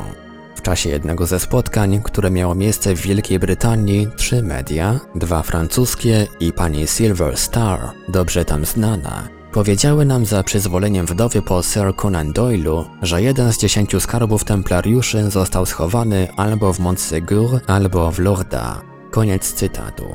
W 0.60 0.62
czasie 0.62 0.90
jednego 0.90 1.26
ze 1.26 1.40
spotkań, 1.40 2.02
które 2.04 2.32
miało 2.32 2.56
miejsce 2.56 2.96
w 2.96 3.02
Wielkiej 3.02 3.40
Brytanii, 3.40 4.08
trzy 4.16 4.44
media, 4.44 5.00
dwa 5.16 5.44
francuskie 5.44 6.28
i 6.40 6.54
pani 6.54 6.88
Silver 6.88 7.38
Star, 7.38 7.80
dobrze 8.10 8.46
tam 8.46 8.66
znana, 8.66 9.30
powiedziały 9.52 10.06
nam 10.06 10.26
za 10.26 10.44
przyzwoleniem 10.44 11.06
wdowy 11.06 11.42
po 11.42 11.64
Sir 11.64 11.96
Conan 11.96 12.34
Doyle'u, 12.34 12.86
że 13.02 13.22
jeden 13.22 13.54
z 13.54 13.58
dziesięciu 13.58 14.00
skarbów 14.00 14.44
templariuszy 14.44 15.32
został 15.32 15.66
schowany 15.66 16.28
albo 16.36 16.74
w 16.74 16.80
Montsegur, 16.80 17.60
albo 17.68 18.12
w 18.12 18.20
Lourdes. 18.20 18.76
Koniec 19.12 19.54
cytatu. 19.54 20.06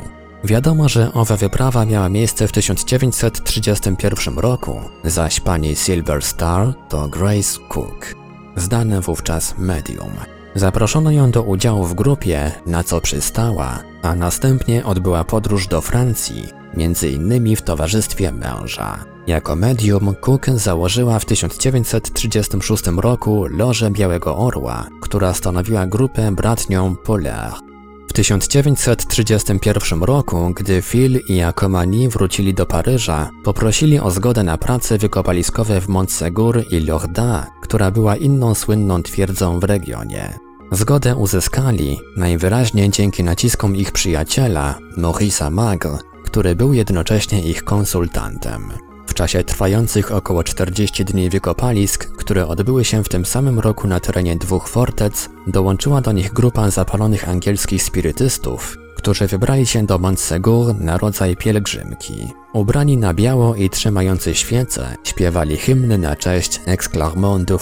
Wiadomo, 0.45 0.89
że 0.89 1.13
owa 1.13 1.37
wyprawa 1.37 1.85
miała 1.85 2.09
miejsce 2.09 2.49
w 2.49 2.53
1931 2.53 4.39
roku, 4.39 4.81
zaś 5.05 5.41
pani 5.41 5.77
Silver 5.77 6.23
Star 6.23 6.75
to 6.89 7.09
Grace 7.09 7.61
Cook, 7.69 8.24
zdane 8.57 9.01
wówczas 9.01 9.55
medium. 9.59 10.13
Zaproszono 10.55 11.11
ją 11.11 11.31
do 11.31 11.43
udziału 11.43 11.85
w 11.85 11.95
grupie, 11.95 12.53
na 12.67 12.85
co 12.85 13.01
przystała, 13.01 13.79
a 14.03 14.15
następnie 14.15 14.85
odbyła 14.85 15.25
podróż 15.25 15.67
do 15.67 15.81
Francji, 15.81 16.49
między 16.77 17.11
innymi 17.11 17.57
w 17.57 17.63
towarzystwie 17.63 18.33
męża. 18.33 19.05
Jako 19.27 19.57
medium 19.57 20.15
Cook 20.21 20.47
założyła 20.47 21.19
w 21.19 21.25
1936 21.25 22.85
roku 22.97 23.47
Lożę 23.51 23.91
Białego 23.91 24.37
Orła, 24.37 24.89
która 25.01 25.35
stanowiła 25.35 25.87
grupę 25.87 26.33
bratnią 26.33 26.97
Polaire. 26.97 27.74
W 28.09 28.13
1931 28.13 30.03
roku, 30.03 30.53
gdy 30.57 30.83
Phil 30.83 31.21
i 31.29 31.43
Akomani 31.43 32.09
wrócili 32.09 32.55
do 32.55 32.67
Paryża, 32.67 33.31
poprosili 33.45 34.01
o 34.01 34.11
zgodę 34.11 34.43
na 34.43 34.59
prace 34.59 34.99
wykopaliskowe 34.99 35.81
w 35.81 35.89
Montsegur 35.89 36.65
i 36.71 36.81
Lourdes, 36.81 37.45
która 37.63 37.91
była 37.91 38.17
inną 38.17 38.55
słynną 38.55 39.03
twierdzą 39.03 39.61
w 39.61 39.65
regionie. 39.65 40.39
Zgodę 40.73 41.17
uzyskali 41.17 42.01
najwyraźniej 42.17 42.91
dzięki 42.91 43.25
naciskom 43.25 43.77
ich 43.77 43.93
przyjaciela, 43.93 44.79
Maurice'a 44.99 45.51
Magre, 45.51 45.99
który 46.25 46.57
był 46.57 46.73
jednocześnie 46.73 47.43
ich 47.43 47.65
konsultantem. 47.65 48.84
W 49.15 49.17
czasie 49.17 49.45
trwających 49.45 50.13
około 50.13 50.45
40 50.45 51.05
dni 51.05 51.31
wykopalisk, 51.31 52.17
które 52.17 52.47
odbyły 52.47 52.85
się 52.85 53.05
w 53.05 53.09
tym 53.09 53.25
samym 53.25 53.61
roku 53.61 53.89
na 53.89 54.01
terenie 54.01 54.37
dwóch 54.37 54.69
fortec, 54.69 55.29
dołączyła 55.47 56.01
do 56.01 56.13
nich 56.13 56.33
grupa 56.33 56.71
zapalonych 56.71 57.29
angielskich 57.29 57.83
spirytystów, 57.83 58.79
którzy 58.97 59.27
wybrali 59.27 59.67
się 59.67 59.87
do 59.87 59.99
Montsegur 59.99 60.75
na 60.81 60.99
rodzaj 60.99 61.37
pielgrzymki. 61.37 62.33
Ubrani 62.53 62.97
na 62.97 63.15
biało 63.15 63.55
i 63.55 63.71
trzymający 63.71 64.35
świece, 64.35 64.97
śpiewali 65.05 65.57
hymny 65.57 65.99
na 65.99 66.17
cześć 66.17 66.61
Exclarmont 66.67 67.49
du. 67.49 67.59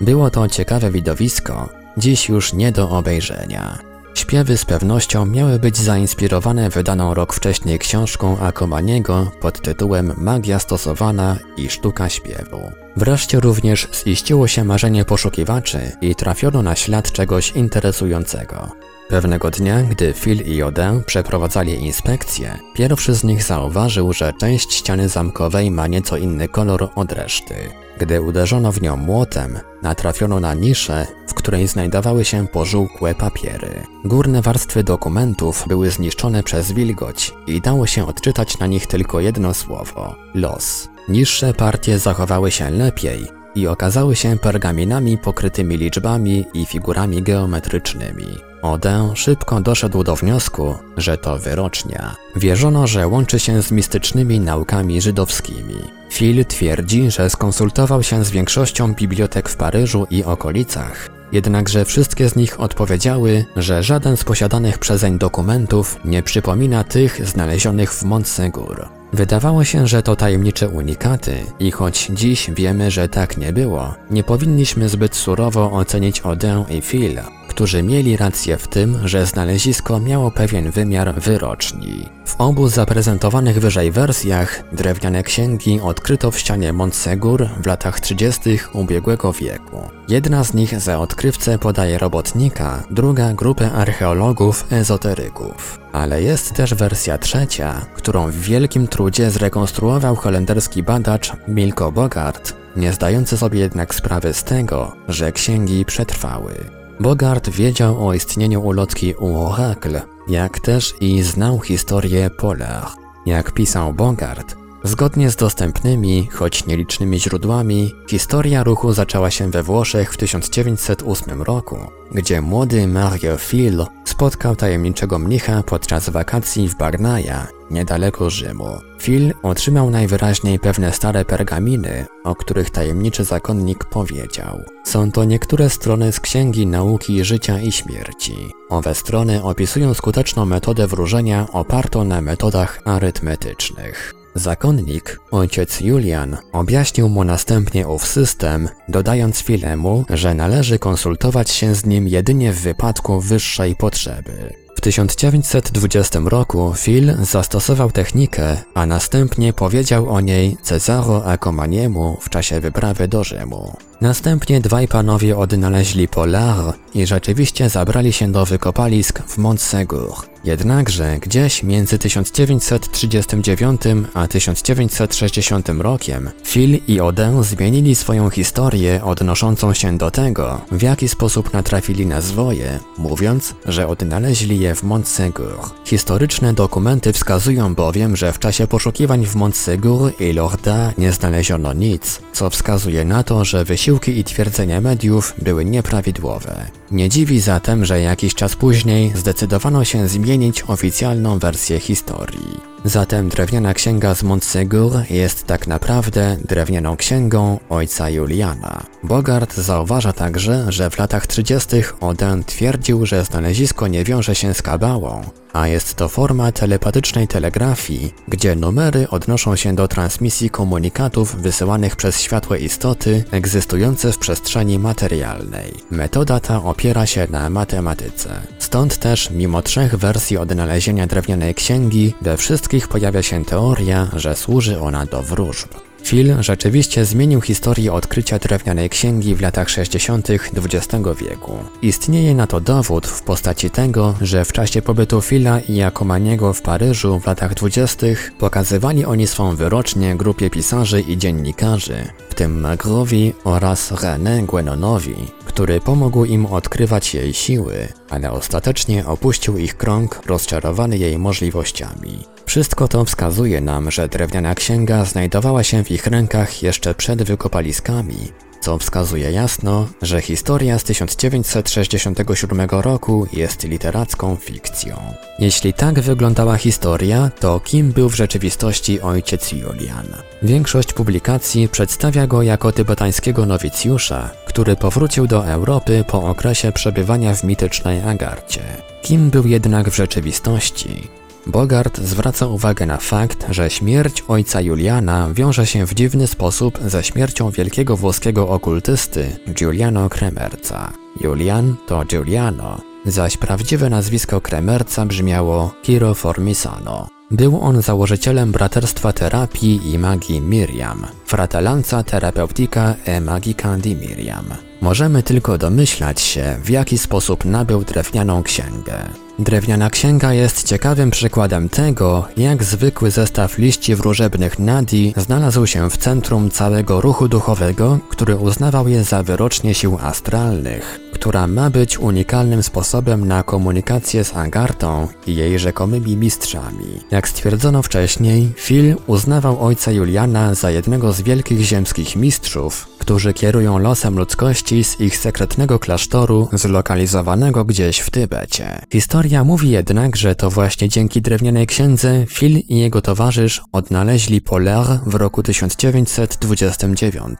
Było 0.00 0.30
to 0.30 0.48
ciekawe 0.48 0.90
widowisko, 0.90 1.68
dziś 1.96 2.28
już 2.28 2.52
nie 2.52 2.72
do 2.72 2.90
obejrzenia. 2.90 3.93
Śpiewy 4.14 4.56
z 4.56 4.64
pewnością 4.64 5.26
miały 5.26 5.58
być 5.58 5.76
zainspirowane 5.76 6.70
wydaną 6.70 7.14
rok 7.14 7.34
wcześniej 7.34 7.78
książką 7.78 8.38
Akomaniego 8.38 9.30
pod 9.40 9.62
tytułem 9.62 10.12
Magia 10.16 10.58
stosowana 10.58 11.36
i 11.56 11.70
sztuka 11.70 12.08
śpiewu. 12.08 12.72
Wreszcie 12.96 13.40
również 13.40 13.88
ziściło 14.06 14.48
się 14.48 14.64
marzenie 14.64 15.04
poszukiwaczy 15.04 15.78
i 16.00 16.14
trafiono 16.14 16.62
na 16.62 16.74
ślad 16.74 17.12
czegoś 17.12 17.50
interesującego. 17.50 18.68
Pewnego 19.08 19.50
dnia, 19.50 19.82
gdy 19.82 20.12
Phil 20.12 20.42
i 20.42 20.62
Oden 20.62 21.04
przeprowadzali 21.04 21.84
inspekcję, 21.84 22.58
pierwszy 22.74 23.14
z 23.14 23.24
nich 23.24 23.42
zauważył, 23.42 24.12
że 24.12 24.32
część 24.40 24.74
ściany 24.74 25.08
zamkowej 25.08 25.70
ma 25.70 25.86
nieco 25.86 26.16
inny 26.16 26.48
kolor 26.48 26.88
od 26.94 27.12
reszty. 27.12 27.54
Gdy 27.98 28.22
uderzono 28.22 28.72
w 28.72 28.82
nią 28.82 28.96
młotem, 28.96 29.58
natrafiono 29.82 30.40
na 30.40 30.54
niszę, 30.54 31.06
w 31.34 31.36
której 31.36 31.68
znajdowały 31.68 32.24
się 32.24 32.46
pożółkłe 32.46 33.14
papiery. 33.14 33.86
Górne 34.04 34.42
warstwy 34.42 34.84
dokumentów 34.84 35.64
były 35.68 35.90
zniszczone 35.90 36.42
przez 36.42 36.72
wilgoć 36.72 37.34
i 37.46 37.60
dało 37.60 37.86
się 37.86 38.06
odczytać 38.06 38.58
na 38.58 38.66
nich 38.66 38.86
tylko 38.86 39.20
jedno 39.20 39.54
słowo 39.54 40.14
los. 40.34 40.88
Niższe 41.08 41.54
partie 41.54 41.98
zachowały 41.98 42.50
się 42.50 42.70
lepiej 42.70 43.26
i 43.54 43.66
okazały 43.66 44.16
się 44.16 44.38
pergaminami 44.38 45.18
pokrytymi 45.18 45.76
liczbami 45.76 46.44
i 46.54 46.66
figurami 46.66 47.22
geometrycznymi. 47.22 48.26
Odę 48.62 49.12
szybko 49.14 49.60
doszedł 49.60 50.04
do 50.04 50.16
wniosku, 50.16 50.74
że 50.96 51.18
to 51.18 51.38
wyrocznia. 51.38 52.16
Wierzono, 52.36 52.86
że 52.86 53.08
łączy 53.08 53.38
się 53.38 53.62
z 53.62 53.70
mistycznymi 53.70 54.40
naukami 54.40 55.00
żydowskimi. 55.00 55.76
Phil 56.10 56.44
twierdzi, 56.44 57.10
że 57.10 57.30
skonsultował 57.30 58.02
się 58.02 58.24
z 58.24 58.30
większością 58.30 58.94
bibliotek 58.94 59.48
w 59.48 59.56
Paryżu 59.56 60.06
i 60.10 60.24
okolicach, 60.24 61.10
jednakże 61.32 61.84
wszystkie 61.84 62.28
z 62.28 62.36
nich 62.36 62.60
odpowiedziały, 62.60 63.44
że 63.56 63.82
żaden 63.82 64.16
z 64.16 64.24
posiadanych 64.24 64.78
przezeń 64.78 65.18
dokumentów 65.18 66.00
nie 66.04 66.22
przypomina 66.22 66.84
tych 66.84 67.28
znalezionych 67.28 67.92
w 67.92 68.02
Montsegur. 68.02 68.88
Wydawało 69.12 69.64
się, 69.64 69.86
że 69.86 70.02
to 70.02 70.16
tajemnicze 70.16 70.68
unikaty 70.68 71.36
i 71.60 71.70
choć 71.70 72.06
dziś 72.14 72.50
wiemy, 72.50 72.90
że 72.90 73.08
tak 73.08 73.36
nie 73.36 73.52
było, 73.52 73.94
nie 74.10 74.24
powinniśmy 74.24 74.88
zbyt 74.88 75.16
surowo 75.16 75.72
ocenić 75.72 76.20
Odę 76.20 76.64
i 76.70 76.82
Phil, 76.82 77.20
którzy 77.54 77.82
mieli 77.82 78.16
rację 78.16 78.56
w 78.56 78.68
tym, 78.68 79.08
że 79.08 79.26
znalezisko 79.26 80.00
miało 80.00 80.30
pewien 80.30 80.70
wymiar 80.70 81.14
wyroczni. 81.14 82.08
W 82.26 82.34
obu 82.38 82.68
zaprezentowanych 82.68 83.60
wyżej 83.60 83.90
wersjach 83.90 84.62
drewniane 84.72 85.22
księgi 85.22 85.80
odkryto 85.80 86.30
w 86.30 86.38
ścianie 86.38 86.72
Montsegur 86.72 87.48
w 87.62 87.66
latach 87.66 88.00
30. 88.00 88.58
ubiegłego 88.72 89.32
wieku. 89.32 89.88
Jedna 90.08 90.44
z 90.44 90.54
nich 90.54 90.80
za 90.80 90.98
odkrywcę 90.98 91.58
podaje 91.58 91.98
robotnika, 91.98 92.82
druga 92.90 93.32
grupę 93.32 93.72
archeologów 93.72 94.72
ezoteryków. 94.72 95.78
Ale 95.92 96.22
jest 96.22 96.52
też 96.54 96.74
wersja 96.74 97.18
trzecia, 97.18 97.86
którą 97.94 98.30
w 98.30 98.36
wielkim 98.36 98.88
trudzie 98.88 99.30
zrekonstruował 99.30 100.16
holenderski 100.16 100.82
badacz 100.82 101.32
Milko 101.48 101.92
Bogart, 101.92 102.54
nie 102.76 102.92
zdający 102.92 103.36
sobie 103.36 103.60
jednak 103.60 103.94
sprawy 103.94 104.34
z 104.34 104.44
tego, 104.44 104.92
że 105.08 105.32
księgi 105.32 105.84
przetrwały. 105.84 106.83
Bogart 107.00 107.50
wiedział 107.50 108.08
o 108.08 108.14
istnieniu 108.14 108.62
ulotki 108.62 109.14
u 109.14 109.36
Oracle, 109.36 110.02
jak 110.28 110.60
też 110.60 110.94
i 111.00 111.22
znał 111.22 111.60
historię 111.60 112.30
Polar. 112.30 112.86
Jak 113.26 113.52
pisał 113.52 113.92
Bogart, 113.92 114.56
Zgodnie 114.86 115.30
z 115.30 115.36
dostępnymi, 115.36 116.28
choć 116.32 116.66
nielicznymi 116.66 117.20
źródłami, 117.20 117.92
historia 118.08 118.64
ruchu 118.64 118.92
zaczęła 118.92 119.30
się 119.30 119.50
we 119.50 119.62
Włoszech 119.62 120.12
w 120.12 120.16
1908 120.16 121.42
roku, 121.42 121.76
gdzie 122.12 122.40
młody 122.40 122.86
Mario 122.86 123.36
Fil 123.36 123.86
spotkał 124.04 124.56
tajemniczego 124.56 125.18
mnicha 125.18 125.62
podczas 125.62 126.10
wakacji 126.10 126.68
w 126.68 126.76
Barnaja, 126.76 127.46
niedaleko 127.70 128.30
Rzymu. 128.30 128.78
Phil 128.98 129.32
otrzymał 129.42 129.90
najwyraźniej 129.90 130.58
pewne 130.58 130.92
stare 130.92 131.24
pergaminy, 131.24 132.06
o 132.24 132.34
których 132.34 132.70
tajemniczy 132.70 133.24
zakonnik 133.24 133.84
powiedział. 133.84 134.60
Są 134.84 135.12
to 135.12 135.24
niektóre 135.24 135.70
strony 135.70 136.12
z 136.12 136.20
Księgi 136.20 136.66
Nauki 136.66 137.24
Życia 137.24 137.60
i 137.60 137.72
Śmierci. 137.72 138.50
Owe 138.68 138.94
strony 138.94 139.42
opisują 139.42 139.94
skuteczną 139.94 140.44
metodę 140.44 140.86
wróżenia 140.86 141.46
opartą 141.52 142.04
na 142.04 142.20
metodach 142.20 142.80
arytmetycznych. 142.84 144.14
Zakonnik, 144.34 145.20
ojciec 145.30 145.80
Julian, 145.80 146.36
objaśnił 146.52 147.08
mu 147.08 147.24
następnie 147.24 147.88
ów 147.88 148.06
system, 148.06 148.68
dodając 148.88 149.38
Filemu, 149.38 150.04
że 150.10 150.34
należy 150.34 150.78
konsultować 150.78 151.50
się 151.50 151.74
z 151.74 151.86
nim 151.86 152.08
jedynie 152.08 152.52
w 152.52 152.60
wypadku 152.60 153.20
wyższej 153.20 153.76
potrzeby. 153.76 154.63
W 154.74 154.80
1920 154.80 156.18
roku 156.24 156.74
Phil 156.76 157.16
zastosował 157.22 157.90
technikę, 157.90 158.56
a 158.74 158.86
następnie 158.86 159.52
powiedział 159.52 160.10
o 160.10 160.20
niej 160.20 160.56
Cezaro 160.62 161.26
Acomaniemu 161.26 162.16
w 162.20 162.30
czasie 162.30 162.60
wyprawy 162.60 163.08
do 163.08 163.24
Rzymu. 163.24 163.76
Następnie 164.00 164.60
dwaj 164.60 164.88
panowie 164.88 165.36
odnaleźli 165.36 166.08
Polar 166.08 166.74
i 166.94 167.06
rzeczywiście 167.06 167.68
zabrali 167.68 168.12
się 168.12 168.32
do 168.32 168.46
wykopalisk 168.46 169.22
w 169.22 169.38
Montsegur. 169.38 170.33
Jednakże 170.44 171.18
gdzieś 171.20 171.62
między 171.62 171.98
1939 171.98 173.80
a 174.14 174.28
1960 174.28 175.68
rokiem 175.68 176.30
Phil 176.44 176.78
i 176.88 177.00
Oden 177.00 177.44
zmienili 177.44 177.94
swoją 177.94 178.30
historię 178.30 179.00
odnoszącą 179.04 179.74
się 179.74 179.98
do 179.98 180.10
tego, 180.10 180.60
w 180.72 180.82
jaki 180.82 181.08
sposób 181.08 181.52
natrafili 181.52 182.06
na 182.06 182.20
zwoje, 182.20 182.80
mówiąc, 182.98 183.54
że 183.66 183.88
odnaleźli 183.88 184.60
je 184.60 184.74
w 184.74 184.82
Montsegur. 184.82 185.58
Historyczne 185.84 186.52
dokumenty 186.52 187.12
wskazują 187.12 187.74
bowiem, 187.74 188.16
że 188.16 188.32
w 188.32 188.38
czasie 188.38 188.66
poszukiwań 188.66 189.26
w 189.26 189.34
Montsegur 189.34 190.12
i 190.20 190.32
Lorda 190.32 190.92
nie 190.98 191.12
znaleziono 191.12 191.72
nic, 191.72 192.20
co 192.32 192.50
wskazuje 192.50 193.04
na 193.04 193.22
to, 193.22 193.44
że 193.44 193.64
wysiłki 193.64 194.18
i 194.18 194.24
twierdzenia 194.24 194.80
mediów 194.80 195.34
były 195.42 195.64
nieprawidłowe. 195.64 196.66
Nie 196.90 197.08
dziwi 197.08 197.40
zatem, 197.40 197.84
że 197.84 198.00
jakiś 198.00 198.34
czas 198.34 198.56
później 198.56 199.12
zdecydowano 199.14 199.84
się 199.84 200.08
zmienić 200.08 200.33
oficjalną 200.70 201.38
wersję 201.38 201.80
historii. 201.80 202.73
Zatem 202.86 203.28
drewniana 203.28 203.74
księga 203.74 204.14
z 204.14 204.22
Montsegur 204.22 204.92
jest 205.10 205.46
tak 205.46 205.66
naprawdę 205.66 206.36
drewnianą 206.44 206.96
księgą 206.96 207.58
ojca 207.68 208.10
Juliana. 208.10 208.82
Bogart 209.02 209.54
zauważa 209.56 210.12
także, 210.12 210.72
że 210.72 210.90
w 210.90 210.98
latach 210.98 211.26
30. 211.26 211.68
Oden 212.00 212.44
twierdził, 212.44 213.06
że 213.06 213.24
znalezisko 213.24 213.88
nie 213.88 214.04
wiąże 214.04 214.34
się 214.34 214.54
z 214.54 214.62
kabałą, 214.62 215.22
a 215.52 215.68
jest 215.68 215.94
to 215.94 216.08
forma 216.08 216.52
telepatycznej 216.52 217.28
telegrafii, 217.28 218.14
gdzie 218.28 218.56
numery 218.56 219.08
odnoszą 219.10 219.56
się 219.56 219.74
do 219.74 219.88
transmisji 219.88 220.50
komunikatów 220.50 221.36
wysyłanych 221.36 221.96
przez 221.96 222.20
światłe 222.20 222.58
istoty 222.58 223.24
egzystujące 223.30 224.12
w 224.12 224.18
przestrzeni 224.18 224.78
materialnej. 224.78 225.72
Metoda 225.90 226.40
ta 226.40 226.62
opiera 226.64 227.06
się 227.06 227.26
na 227.30 227.50
matematyce. 227.50 228.40
Stąd 228.58 228.98
też, 228.98 229.30
mimo 229.30 229.62
trzech 229.62 229.96
wersji 229.96 230.36
odnalezienia 230.36 231.06
drewnianej 231.06 231.54
księgi, 231.54 232.14
we 232.22 232.36
wszystkich 232.36 232.73
pojawia 232.80 233.22
się 233.22 233.44
teoria, 233.44 234.08
że 234.16 234.36
służy 234.36 234.80
ona 234.80 235.06
do 235.06 235.22
wróżb. 235.22 235.68
Phil 236.04 236.34
rzeczywiście 236.40 237.04
zmienił 237.04 237.40
historię 237.40 237.92
odkrycia 237.92 238.38
drewnianej 238.38 238.90
księgi 238.90 239.34
w 239.34 239.40
latach 239.40 239.70
60. 239.70 240.28
XX 240.30 241.04
wieku. 241.20 241.58
Istnieje 241.82 242.34
na 242.34 242.46
to 242.46 242.60
dowód 242.60 243.06
w 243.06 243.22
postaci 243.22 243.70
tego, 243.70 244.14
że 244.20 244.44
w 244.44 244.52
czasie 244.52 244.82
pobytu 244.82 245.20
Phila 245.22 245.60
i 245.60 245.74
Jakomaniego 245.74 246.52
w 246.52 246.62
Paryżu 246.62 247.20
w 247.20 247.26
latach 247.26 247.54
20. 247.54 248.06
pokazywali 248.38 249.04
oni 249.04 249.26
swą 249.26 249.56
wyrocznie 249.56 250.16
grupie 250.16 250.50
pisarzy 250.50 251.00
i 251.00 251.18
dziennikarzy, 251.18 252.08
w 252.30 252.34
tym 252.34 252.60
Magrowi 252.60 253.32
oraz 253.44 253.92
René 253.92 254.46
Guenonowi, 254.46 255.16
który 255.44 255.80
pomógł 255.80 256.24
im 256.24 256.46
odkrywać 256.46 257.14
jej 257.14 257.34
siły, 257.34 257.88
ale 258.10 258.32
ostatecznie 258.32 259.06
opuścił 259.06 259.58
ich 259.58 259.76
krąg 259.76 260.20
rozczarowany 260.26 260.98
jej 260.98 261.18
możliwościami. 261.18 262.33
Wszystko 262.46 262.88
to 262.88 263.04
wskazuje 263.04 263.60
nam, 263.60 263.90
że 263.90 264.08
drewniana 264.08 264.54
księga 264.54 265.04
znajdowała 265.04 265.62
się 265.62 265.84
w 265.84 265.90
ich 265.90 266.06
rękach 266.06 266.62
jeszcze 266.62 266.94
przed 266.94 267.22
wykopaliskami, 267.22 268.16
co 268.64 268.78
wskazuje 268.78 269.30
jasno, 269.30 269.88
że 270.02 270.20
historia 270.20 270.78
z 270.78 270.84
1967 270.84 272.60
roku 272.70 273.26
jest 273.32 273.64
literacką 273.64 274.36
fikcją. 274.36 274.96
Jeśli 275.38 275.72
tak 275.72 276.00
wyglądała 276.00 276.56
historia, 276.56 277.30
to 277.40 277.60
kim 277.60 277.92
był 277.92 278.08
w 278.08 278.16
rzeczywistości 278.16 279.00
ojciec 279.00 279.52
Julian? 279.52 280.06
Większość 280.42 280.92
publikacji 280.92 281.68
przedstawia 281.68 282.26
go 282.26 282.42
jako 282.42 282.72
tybetańskiego 282.72 283.46
nowicjusza, 283.46 284.30
który 284.46 284.76
powrócił 284.76 285.26
do 285.26 285.46
Europy 285.46 286.04
po 286.08 286.22
okresie 286.22 286.72
przebywania 286.72 287.34
w 287.34 287.44
mitycznej 287.44 288.00
Agarcie. 288.00 288.62
Kim 289.02 289.30
był 289.30 289.46
jednak 289.46 289.90
w 289.90 289.96
rzeczywistości? 289.96 291.23
Bogart 291.46 292.00
zwraca 292.00 292.46
uwagę 292.46 292.86
na 292.86 292.96
fakt, 292.96 293.46
że 293.50 293.70
śmierć 293.70 294.24
ojca 294.28 294.60
Juliana 294.60 295.28
wiąże 295.34 295.66
się 295.66 295.86
w 295.86 295.94
dziwny 295.94 296.26
sposób 296.26 296.78
ze 296.86 297.04
śmiercią 297.04 297.50
wielkiego 297.50 297.96
włoskiego 297.96 298.48
okultysty 298.48 299.36
Giuliano 299.48 300.08
Kremerca. 300.08 300.92
Julian 301.20 301.76
to 301.86 302.04
Giuliano, 302.04 302.80
zaś 303.06 303.36
prawdziwe 303.36 303.90
nazwisko 303.90 304.40
Kremerca 304.40 305.06
brzmiało 305.06 305.74
Kiro 305.82 306.14
Formisano. 306.14 307.08
Był 307.30 307.60
on 307.60 307.82
założycielem 307.82 308.52
Braterstwa 308.52 309.12
Terapii 309.12 309.92
i 309.92 309.98
Magii 309.98 310.40
Miriam, 310.40 311.06
Fratellanza 311.26 312.02
Terapeutica 312.02 312.94
e 313.04 313.20
Magica 313.20 313.76
di 313.76 313.96
Miriam. 313.96 314.44
Możemy 314.80 315.22
tylko 315.22 315.58
domyślać 315.58 316.20
się, 316.20 316.56
w 316.64 316.70
jaki 316.70 316.98
sposób 316.98 317.44
nabył 317.44 317.84
drewnianą 317.84 318.42
księgę. 318.42 319.23
Drewniana 319.38 319.90
księga 319.90 320.32
jest 320.32 320.66
ciekawym 320.66 321.10
przykładem 321.10 321.68
tego, 321.68 322.28
jak 322.36 322.64
zwykły 322.64 323.10
zestaw 323.10 323.58
liści 323.58 323.94
wróżebnych 323.94 324.58
Nadi 324.58 325.14
znalazł 325.16 325.66
się 325.66 325.90
w 325.90 325.96
centrum 325.96 326.50
całego 326.50 327.00
ruchu 327.00 327.28
duchowego, 327.28 327.98
który 328.08 328.36
uznawał 328.36 328.88
je 328.88 329.04
za 329.04 329.22
wyrocznie 329.22 329.74
sił 329.74 329.98
astralnych, 330.02 331.00
która 331.12 331.46
ma 331.46 331.70
być 331.70 331.98
unikalnym 331.98 332.62
sposobem 332.62 333.28
na 333.28 333.42
komunikację 333.42 334.24
z 334.24 334.36
Agartą 334.36 335.08
i 335.26 335.34
jej 335.34 335.58
rzekomymi 335.58 336.16
mistrzami. 336.16 337.00
Jak 337.10 337.28
stwierdzono 337.28 337.82
wcześniej, 337.82 338.52
Phil 338.56 338.96
uznawał 339.06 339.64
ojca 339.64 339.92
Juliana 339.92 340.54
za 340.54 340.70
jednego 340.70 341.12
z 341.12 341.22
wielkich 341.22 341.60
ziemskich 341.60 342.16
mistrzów, 342.16 342.93
którzy 343.04 343.34
kierują 343.34 343.78
losem 343.78 344.18
ludzkości 344.18 344.84
z 344.84 345.00
ich 345.00 345.16
sekretnego 345.16 345.78
klasztoru 345.78 346.48
zlokalizowanego 346.52 347.64
gdzieś 347.64 347.98
w 347.98 348.10
Tybecie. 348.10 348.80
Historia 348.92 349.44
mówi 349.44 349.70
jednak, 349.70 350.16
że 350.16 350.34
to 350.34 350.50
właśnie 350.50 350.88
dzięki 350.88 351.22
drewnianej 351.22 351.66
księdze 351.66 352.26
Phil 352.28 352.58
i 352.68 352.78
jego 352.78 353.00
towarzysz 353.00 353.62
odnaleźli 353.72 354.40
Polar 354.40 354.86
w 355.06 355.14
roku 355.14 355.42
1929. 355.42 357.38